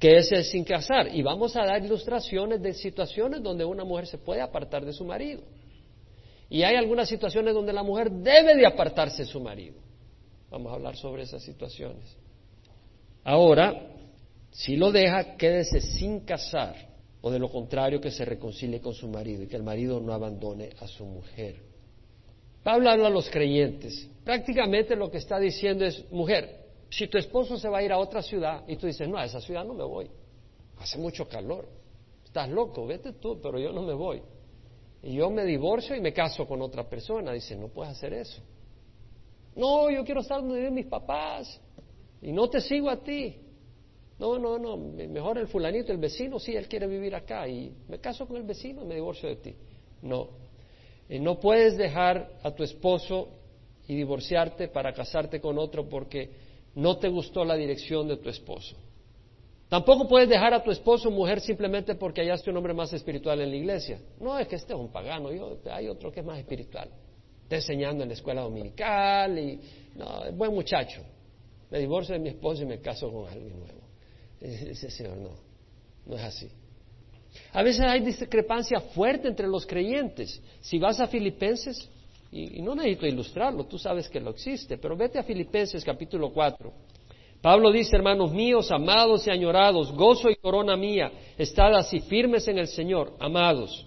[0.00, 1.14] que ese es sin casar.
[1.14, 5.04] Y vamos a dar ilustraciones de situaciones donde una mujer se puede apartar de su
[5.04, 5.42] marido.
[6.50, 9.76] Y hay algunas situaciones donde la mujer debe de apartarse de su marido.
[10.50, 12.16] Vamos a hablar sobre esas situaciones.
[13.22, 13.92] Ahora,
[14.50, 16.74] si lo deja, quédese sin casar,
[17.20, 20.12] o de lo contrario que se reconcilie con su marido y que el marido no
[20.12, 21.56] abandone a su mujer.
[22.62, 24.08] Pablo habla a los creyentes.
[24.24, 27.98] Prácticamente lo que está diciendo es, mujer, si tu esposo se va a ir a
[27.98, 30.10] otra ciudad y tú dices, no, a esa ciudad no me voy,
[30.78, 31.68] hace mucho calor,
[32.24, 34.22] estás loco, vete tú, pero yo no me voy.
[35.02, 37.32] Y yo me divorcio y me caso con otra persona.
[37.32, 38.42] Dice, no puedes hacer eso.
[39.54, 41.60] No, yo quiero estar donde viven mis papás
[42.22, 43.36] y no te sigo a ti.
[44.18, 48.00] No, no, no, mejor el fulanito, el vecino, sí, él quiere vivir acá y me
[48.00, 49.54] caso con el vecino y me divorcio de ti.
[50.02, 50.30] No.
[51.08, 53.28] Eh, no puedes dejar a tu esposo
[53.86, 56.30] y divorciarte para casarte con otro porque
[56.74, 58.76] no te gustó la dirección de tu esposo.
[59.68, 63.50] Tampoco puedes dejar a tu esposo mujer simplemente porque hallaste un hombre más espiritual en
[63.50, 64.00] la iglesia.
[64.18, 66.88] No, es que este es un pagano, yo, hay otro que es más espiritual.
[67.42, 69.60] Está enseñando en la escuela dominical y
[69.94, 71.02] no, es buen muchacho.
[71.70, 73.80] Me divorcio de mi esposo y me caso con alguien nuevo.
[74.40, 75.30] Dice, Señor, no,
[76.06, 76.50] no es así.
[77.52, 80.40] A veces hay discrepancia fuerte entre los creyentes.
[80.60, 81.90] Si vas a Filipenses,
[82.30, 86.72] y, no necesito ilustrarlo, tú sabes que lo existe, pero vete a Filipenses capítulo 4.
[87.40, 92.58] Pablo dice, hermanos míos, amados y añorados, gozo y corona mía, estad así firmes en
[92.58, 93.86] el Señor, amados.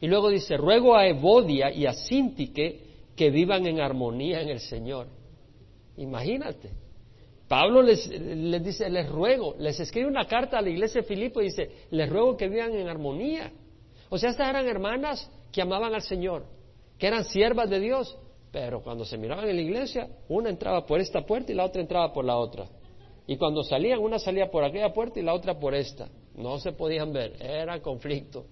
[0.00, 2.80] Y luego dice, ruego a Evodia y a Sintique
[3.16, 5.08] que vivan en armonía en el Señor.
[5.96, 6.70] Imagínate.
[7.48, 11.40] Pablo les, les, dice, les ruego, les escribe una carta a la iglesia de Filipo
[11.40, 13.50] y dice, les ruego que vivan en armonía.
[14.08, 16.44] O sea, estas eran hermanas que amaban al Señor,
[16.98, 18.16] que eran siervas de Dios,
[18.50, 21.82] pero cuando se miraban en la iglesia, una entraba por esta puerta y la otra
[21.82, 22.66] entraba por la otra.
[23.26, 26.08] Y cuando salían, una salía por aquella puerta y la otra por esta.
[26.34, 28.46] No se podían ver, era conflicto.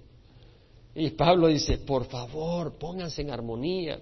[0.94, 4.00] Y Pablo dice, por favor, pónganse en armonía.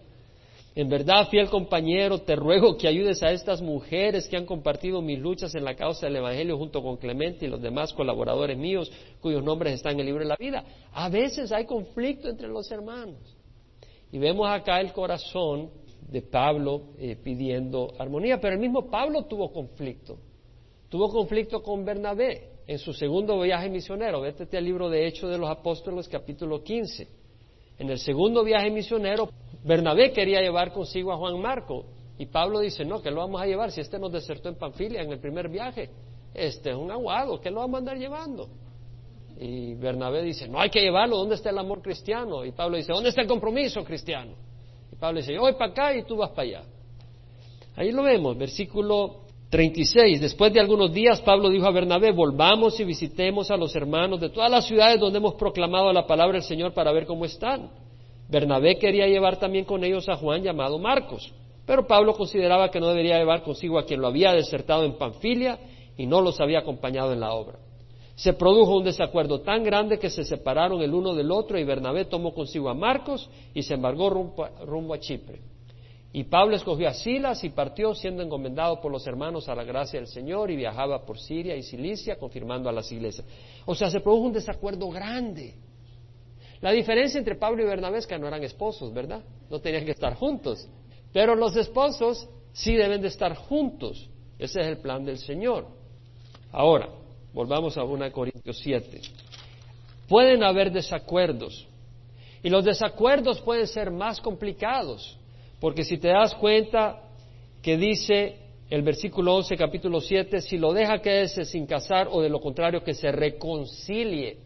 [0.76, 5.20] En verdad, fiel compañero, te ruego que ayudes a estas mujeres que han compartido mis
[5.20, 8.90] luchas en la causa del Evangelio junto con Clemente y los demás colaboradores míos
[9.20, 10.64] cuyos nombres están en el libro de la vida.
[10.92, 13.36] A veces hay conflicto entre los hermanos.
[14.10, 15.70] Y vemos acá el corazón
[16.08, 20.18] de Pablo eh, pidiendo armonía, pero el mismo Pablo tuvo conflicto.
[20.88, 24.20] Tuvo conflicto con Bernabé en su segundo viaje misionero.
[24.20, 27.08] Vete al libro de Hechos de los Apóstoles, capítulo 15.
[27.78, 29.28] En el segundo viaje misionero,
[29.64, 31.86] Bernabé quería llevar consigo a Juan Marco
[32.16, 35.02] y Pablo dice, no, que lo vamos a llevar si este nos desertó en Panfilia
[35.02, 35.90] en el primer viaje.
[36.32, 38.48] Este es un aguado, ¿qué lo vamos a andar llevando?
[39.38, 42.44] Y Bernabé dice, no hay que llevarlo, ¿dónde está el amor cristiano?
[42.44, 44.34] Y Pablo dice, ¿dónde está el compromiso cristiano?
[44.96, 46.62] Pablo dice, yo voy para acá y tú vas para allá.
[47.76, 50.20] Ahí lo vemos, versículo 36.
[50.20, 54.30] Después de algunos días, Pablo dijo a Bernabé, volvamos y visitemos a los hermanos de
[54.30, 57.70] todas las ciudades donde hemos proclamado la palabra del Señor para ver cómo están.
[58.28, 61.32] Bernabé quería llevar también con ellos a Juan llamado Marcos,
[61.66, 65.58] pero Pablo consideraba que no debería llevar consigo a quien lo había desertado en Panfilia
[65.96, 67.58] y no los había acompañado en la obra.
[68.16, 72.04] Se produjo un desacuerdo tan grande que se separaron el uno del otro y Bernabé
[72.04, 75.40] tomó consigo a Marcos y se embargó rumbo a, Chipre.
[76.12, 79.98] Y Pablo escogió a Silas y partió siendo encomendado por los hermanos a la gracia
[79.98, 83.26] del Señor y viajaba por Siria y Cilicia confirmando a las iglesias.
[83.66, 85.54] O sea, se produjo un desacuerdo grande.
[86.60, 89.24] La diferencia entre Pablo y Bernabé es que no eran esposos, ¿verdad?
[89.50, 90.68] No tenían que estar juntos.
[91.12, 94.08] Pero los esposos sí deben de estar juntos.
[94.38, 95.66] Ese es el plan del Señor.
[96.52, 96.88] Ahora,
[97.34, 99.02] volvamos a 1 Corintios 7.
[100.08, 101.66] Pueden haber desacuerdos.
[102.42, 105.18] Y los desacuerdos pueden ser más complicados.
[105.60, 107.02] Porque si te das cuenta
[107.60, 108.38] que dice
[108.70, 112.82] el versículo 11, capítulo 7, si lo deja quedarse sin casar o de lo contrario
[112.82, 114.38] que se reconcilie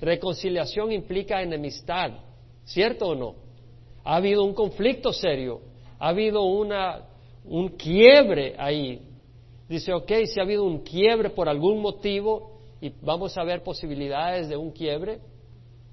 [0.00, 2.10] Reconciliación implica enemistad,
[2.64, 3.34] ¿cierto o no?
[4.04, 5.60] Ha habido un conflicto serio,
[5.98, 7.06] ha habido una,
[7.44, 9.00] un quiebre ahí.
[9.68, 14.48] Dice, ok, si ha habido un quiebre por algún motivo y vamos a ver posibilidades
[14.48, 15.18] de un quiebre,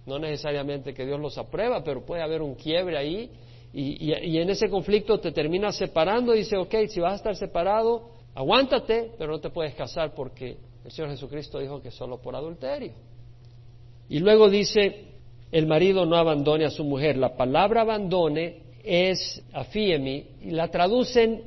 [0.05, 3.31] no necesariamente que Dios los aprueba, pero puede haber un quiebre ahí
[3.73, 8.09] y, y, en ese conflicto te terminas separando dice, ok, si vas a estar separado,
[8.35, 12.91] aguántate, pero no te puedes casar porque el Señor Jesucristo dijo que solo por adulterio.
[14.09, 15.05] Y luego dice,
[15.51, 17.17] el marido no abandone a su mujer.
[17.17, 21.41] La palabra abandone es afiemi y la traducen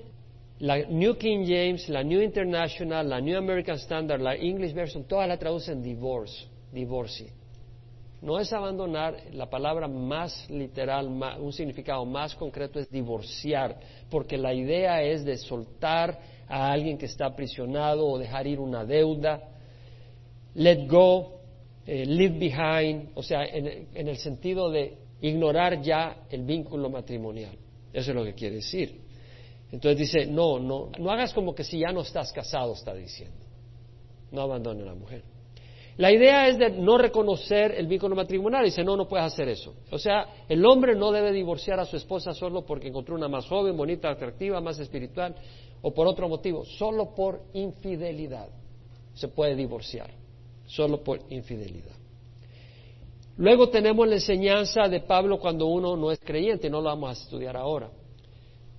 [0.58, 5.28] la New King James, la New International, la New American Standard, la English Version, todas
[5.28, 7.30] la traducen divorce, divorce.
[8.22, 11.06] No es abandonar, la palabra más literal,
[11.38, 13.78] un significado más concreto es divorciar,
[14.10, 18.84] porque la idea es de soltar a alguien que está aprisionado o dejar ir una
[18.84, 19.50] deuda.
[20.54, 21.40] Let go,
[21.86, 27.56] eh, leave behind, o sea, en, en el sentido de ignorar ya el vínculo matrimonial.
[27.92, 29.05] Eso es lo que quiere decir.
[29.76, 33.36] Entonces dice, no, no, no hagas como que si ya no estás casado, está diciendo.
[34.32, 35.22] No abandone a la mujer.
[35.98, 38.64] La idea es de no reconocer el vínculo matrimonial.
[38.64, 39.74] Dice, no, no puedes hacer eso.
[39.90, 43.44] O sea, el hombre no debe divorciar a su esposa solo porque encontró una más
[43.44, 45.34] joven, bonita, atractiva, más espiritual
[45.82, 46.64] o por otro motivo.
[46.64, 48.48] Solo por infidelidad
[49.12, 50.08] se puede divorciar
[50.66, 51.94] solo por infidelidad.
[53.36, 57.22] Luego tenemos la enseñanza de Pablo cuando uno no es creyente, no lo vamos a
[57.22, 57.90] estudiar ahora.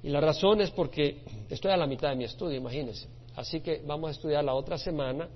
[0.04, 3.08] Y la razón es porque estoy a la mitad de mi estudio, imagínense.
[3.36, 5.28] Así que vamos a estudiar la otra semana.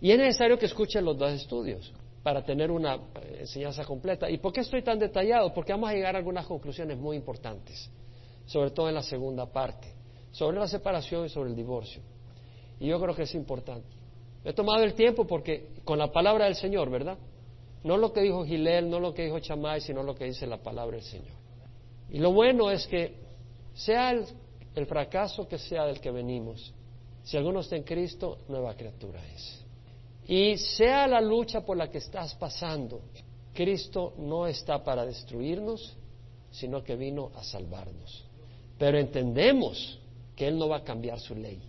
[0.00, 1.92] Y es necesario que escuchen los dos estudios.
[2.22, 4.30] para tener una eh, enseñanza completa.
[4.30, 5.54] ¿Y por qué estoy tan detallado?
[5.54, 7.90] Porque vamos a llegar a algunas conclusiones muy importantes,
[8.46, 9.94] sobre todo en la segunda parte,
[10.30, 12.02] sobre la separación y sobre el divorcio.
[12.78, 13.88] Y yo creo que es importante.
[14.44, 17.18] He tomado el tiempo porque con la palabra del Señor, ¿verdad?
[17.84, 20.58] No lo que dijo Gilel, no lo que dijo Chamay, sino lo que dice la
[20.58, 21.36] palabra del Señor.
[22.10, 23.14] Y lo bueno es que
[23.84, 26.72] sea el, fracaso que sea del que venimos,
[27.22, 29.64] si alguno está en Cristo, nueva criatura es.
[30.26, 33.00] Y sea la lucha por la que estás pasando,
[33.52, 35.96] Cristo no está para destruirnos,
[36.50, 38.24] sino que vino a salvarnos.
[38.78, 39.98] Pero entendemos
[40.36, 41.60] que Él no va a cambiar su ley.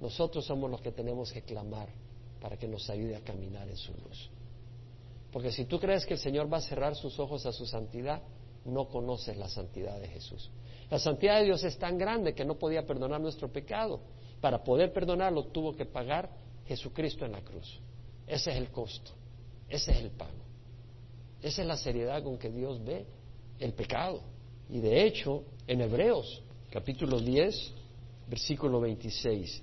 [0.00, 1.88] Nosotros somos los que tenemos que clamar
[2.40, 4.30] para que nos ayude a caminar en su luz.
[5.32, 8.22] Porque si tú crees que el Señor va a cerrar sus ojos a su santidad,
[8.66, 10.50] no conoces la santidad de Jesús.
[10.90, 14.00] La santidad de Dios es tan grande que no podía perdonar nuestro pecado.
[14.40, 16.30] Para poder perdonarlo tuvo que pagar
[16.66, 17.80] Jesucristo en la cruz.
[18.26, 19.12] Ese es el costo,
[19.68, 20.32] ese es el pago.
[21.42, 23.06] Esa es la seriedad con que Dios ve
[23.58, 24.20] el pecado.
[24.68, 27.72] Y de hecho, en Hebreos, capítulo 10,
[28.28, 29.62] versículo 26,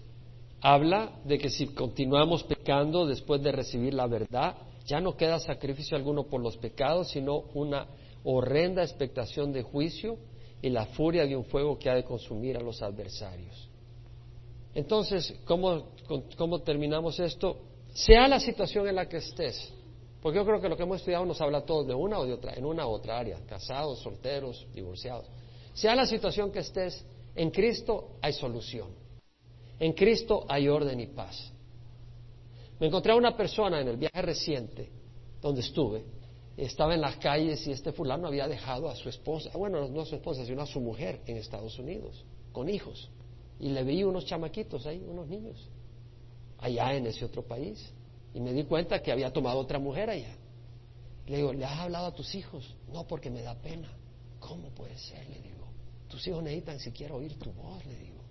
[0.62, 5.98] habla de que si continuamos pecando después de recibir la verdad, ya no queda sacrificio
[5.98, 7.88] alguno por los pecados, sino una
[8.24, 10.18] horrenda expectación de juicio
[10.62, 13.70] y la furia de un fuego que ha de consumir a los adversarios.
[14.74, 15.90] Entonces, ¿cómo,
[16.38, 17.60] ¿cómo, terminamos esto?
[17.94, 19.72] Sea la situación en la que estés,
[20.22, 22.34] porque yo creo que lo que hemos estudiado nos habla todos de una o de
[22.34, 25.28] otra, en una u otra área, casados, solteros, divorciados.
[25.74, 27.06] Sea la situación que estés,
[27.36, 28.90] en Cristo hay solución.
[29.80, 31.52] En Cristo hay orden y paz.
[32.80, 34.90] Me encontré a una persona en el viaje reciente
[35.42, 36.04] donde estuve,
[36.58, 40.06] estaba en las calles y este fulano había dejado a su esposa, bueno, no a
[40.06, 43.10] su esposa, sino a su mujer en Estados Unidos, con hijos.
[43.60, 45.70] Y le vi unos chamaquitos ahí, unos niños,
[46.60, 47.92] allá en ese otro país.
[48.34, 50.36] Y me di cuenta que había tomado otra mujer allá.
[51.28, 52.76] Le digo, ¿le has hablado a tus hijos?
[52.92, 53.92] No, porque me da pena.
[54.40, 55.28] ¿Cómo puede ser?
[55.30, 55.68] Le digo,
[56.10, 58.22] tus hijos necesitan siquiera oír tu voz, le digo.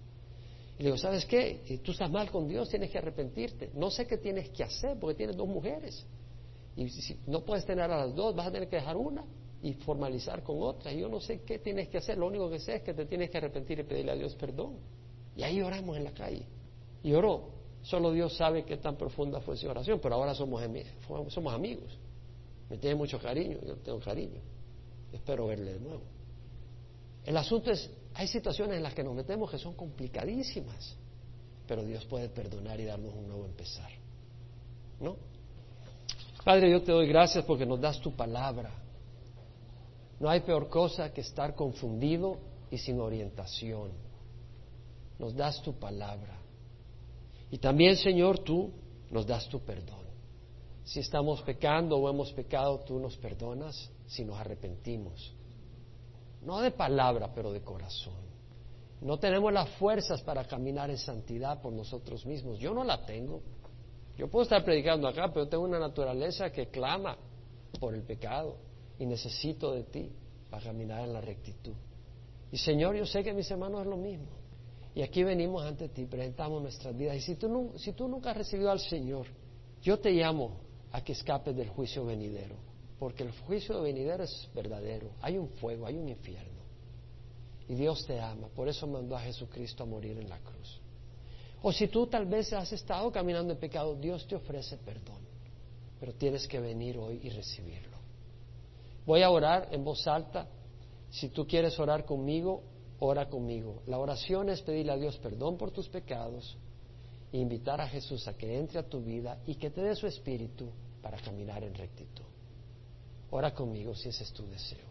[0.79, 1.81] Y le digo, ¿sabes qué?
[1.83, 3.70] Tú estás mal con Dios, tienes que arrepentirte.
[3.75, 6.05] No sé qué tienes que hacer porque tienes dos mujeres.
[6.77, 9.25] Y si no puedes tener a las dos, vas a tener que dejar una
[9.62, 10.93] y formalizar con otra.
[10.93, 13.07] Y yo no sé qué tienes que hacer, lo único que sé es que te
[13.07, 14.77] tienes que arrepentir y pedirle a Dios perdón.
[15.37, 16.47] Y ahí oramos en la calle.
[17.03, 17.51] Y oró.
[17.83, 20.62] Solo Dios sabe qué tan profunda fue esa oración, pero ahora somos,
[21.29, 21.99] somos amigos.
[22.70, 24.41] Me tiene mucho cariño, yo tengo cariño.
[25.12, 26.03] Espero verle de nuevo.
[27.25, 30.97] El asunto es, hay situaciones en las que nos metemos que son complicadísimas,
[31.66, 33.91] pero Dios puede perdonar y darnos un nuevo empezar.
[35.01, 35.16] ¿No?
[36.45, 38.70] Padre, yo te doy gracias porque nos das tu palabra.
[40.18, 42.38] No hay peor cosa que estar confundido
[42.70, 43.90] y sin orientación
[45.18, 46.36] nos das tu palabra.
[47.51, 48.72] Y también, Señor, tú
[49.11, 50.03] nos das tu perdón.
[50.84, 55.32] Si estamos pecando o hemos pecado, tú nos perdonas si nos arrepentimos.
[56.43, 58.32] No de palabra, pero de corazón.
[59.01, 62.59] No tenemos las fuerzas para caminar en santidad por nosotros mismos.
[62.59, 63.43] Yo no la tengo.
[64.17, 67.17] Yo puedo estar predicando acá, pero tengo una naturaleza que clama
[67.81, 68.57] por el pecado
[68.99, 70.11] y necesito de ti
[70.51, 71.75] para caminar en la rectitud.
[72.51, 74.27] Y Señor, yo sé que mis hermanos es lo mismo.
[74.95, 77.17] Y aquí venimos ante ti, presentamos nuestras vidas.
[77.17, 79.27] Y si tú, si nunca has recibido al Señor,
[79.81, 80.61] yo te llamo
[80.93, 82.57] a que escapes del juicio venidero,
[82.99, 85.13] porque el juicio venidero es verdadero.
[85.23, 86.61] Hay un fuego, hay un infierno.
[87.69, 90.82] Y Dios te ama, por eso mandó a Jesucristo a morir en la cruz.
[91.63, 95.21] O si tú tal vez has estado caminando en pecado, Dios te ofrece perdón,
[96.01, 97.99] pero tienes que venir hoy y recibirlo.
[99.07, 100.49] Voy a orar en voz alta.
[101.11, 102.63] Si tú quieres orar conmigo,
[102.99, 103.83] ora conmigo.
[103.87, 106.57] La oración es pedirle a Dios perdón por tus pecados
[107.33, 110.07] e invitar a Jesús a que entre a tu vida y que te dé su
[110.07, 110.69] espíritu
[111.01, 112.25] para caminar en rectitud.
[113.31, 114.87] Ora conmigo si ese es tu deseo.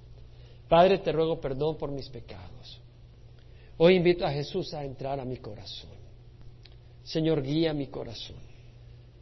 [0.68, 2.80] Padre, te ruego perdón por mis pecados.
[3.78, 6.01] Hoy invito a Jesús a entrar a mi corazón.
[7.04, 8.38] Señor, guía mi corazón.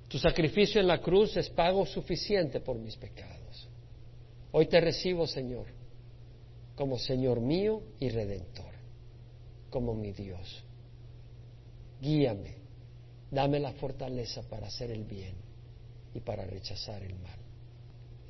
[0.07, 3.67] Tu sacrificio en la cruz es pago suficiente por mis pecados.
[4.51, 5.67] Hoy te recibo, Señor,
[6.75, 8.79] como Señor mío y Redentor
[9.69, 10.63] como mi Dios.
[12.01, 12.55] Guíame,
[13.31, 15.35] dame la fortaleza para hacer el bien
[16.13, 17.37] y para rechazar el mal.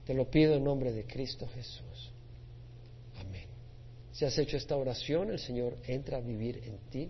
[0.05, 2.11] Te lo pido en nombre de Cristo Jesús.
[3.19, 3.47] Amén.
[4.11, 7.09] Si has hecho esta oración, el Señor entra a vivir en ti.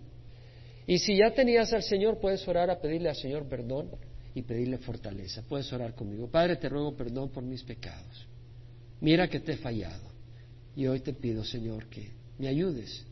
[0.90, 3.92] Y si ya tenías al Señor, puedes orar a pedirle al Señor perdón
[4.34, 5.40] y pedirle fortaleza.
[5.48, 6.28] Puedes orar conmigo.
[6.28, 8.26] Padre, te ruego perdón por mis pecados.
[9.00, 10.10] Mira que te he fallado.
[10.74, 13.06] Y hoy te pido, Señor, que me ayudes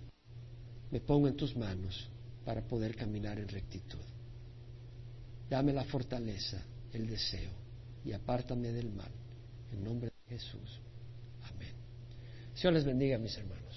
[0.91, 2.09] me pongo en tus manos
[2.45, 4.03] para poder caminar en rectitud.
[5.49, 6.61] Dame la fortaleza,
[6.93, 7.53] el deseo
[8.05, 9.12] y apártame del mal.
[9.72, 10.81] En nombre de Jesús.
[11.55, 11.74] Amén.
[12.55, 13.68] Señor les bendiga, mis hermanos.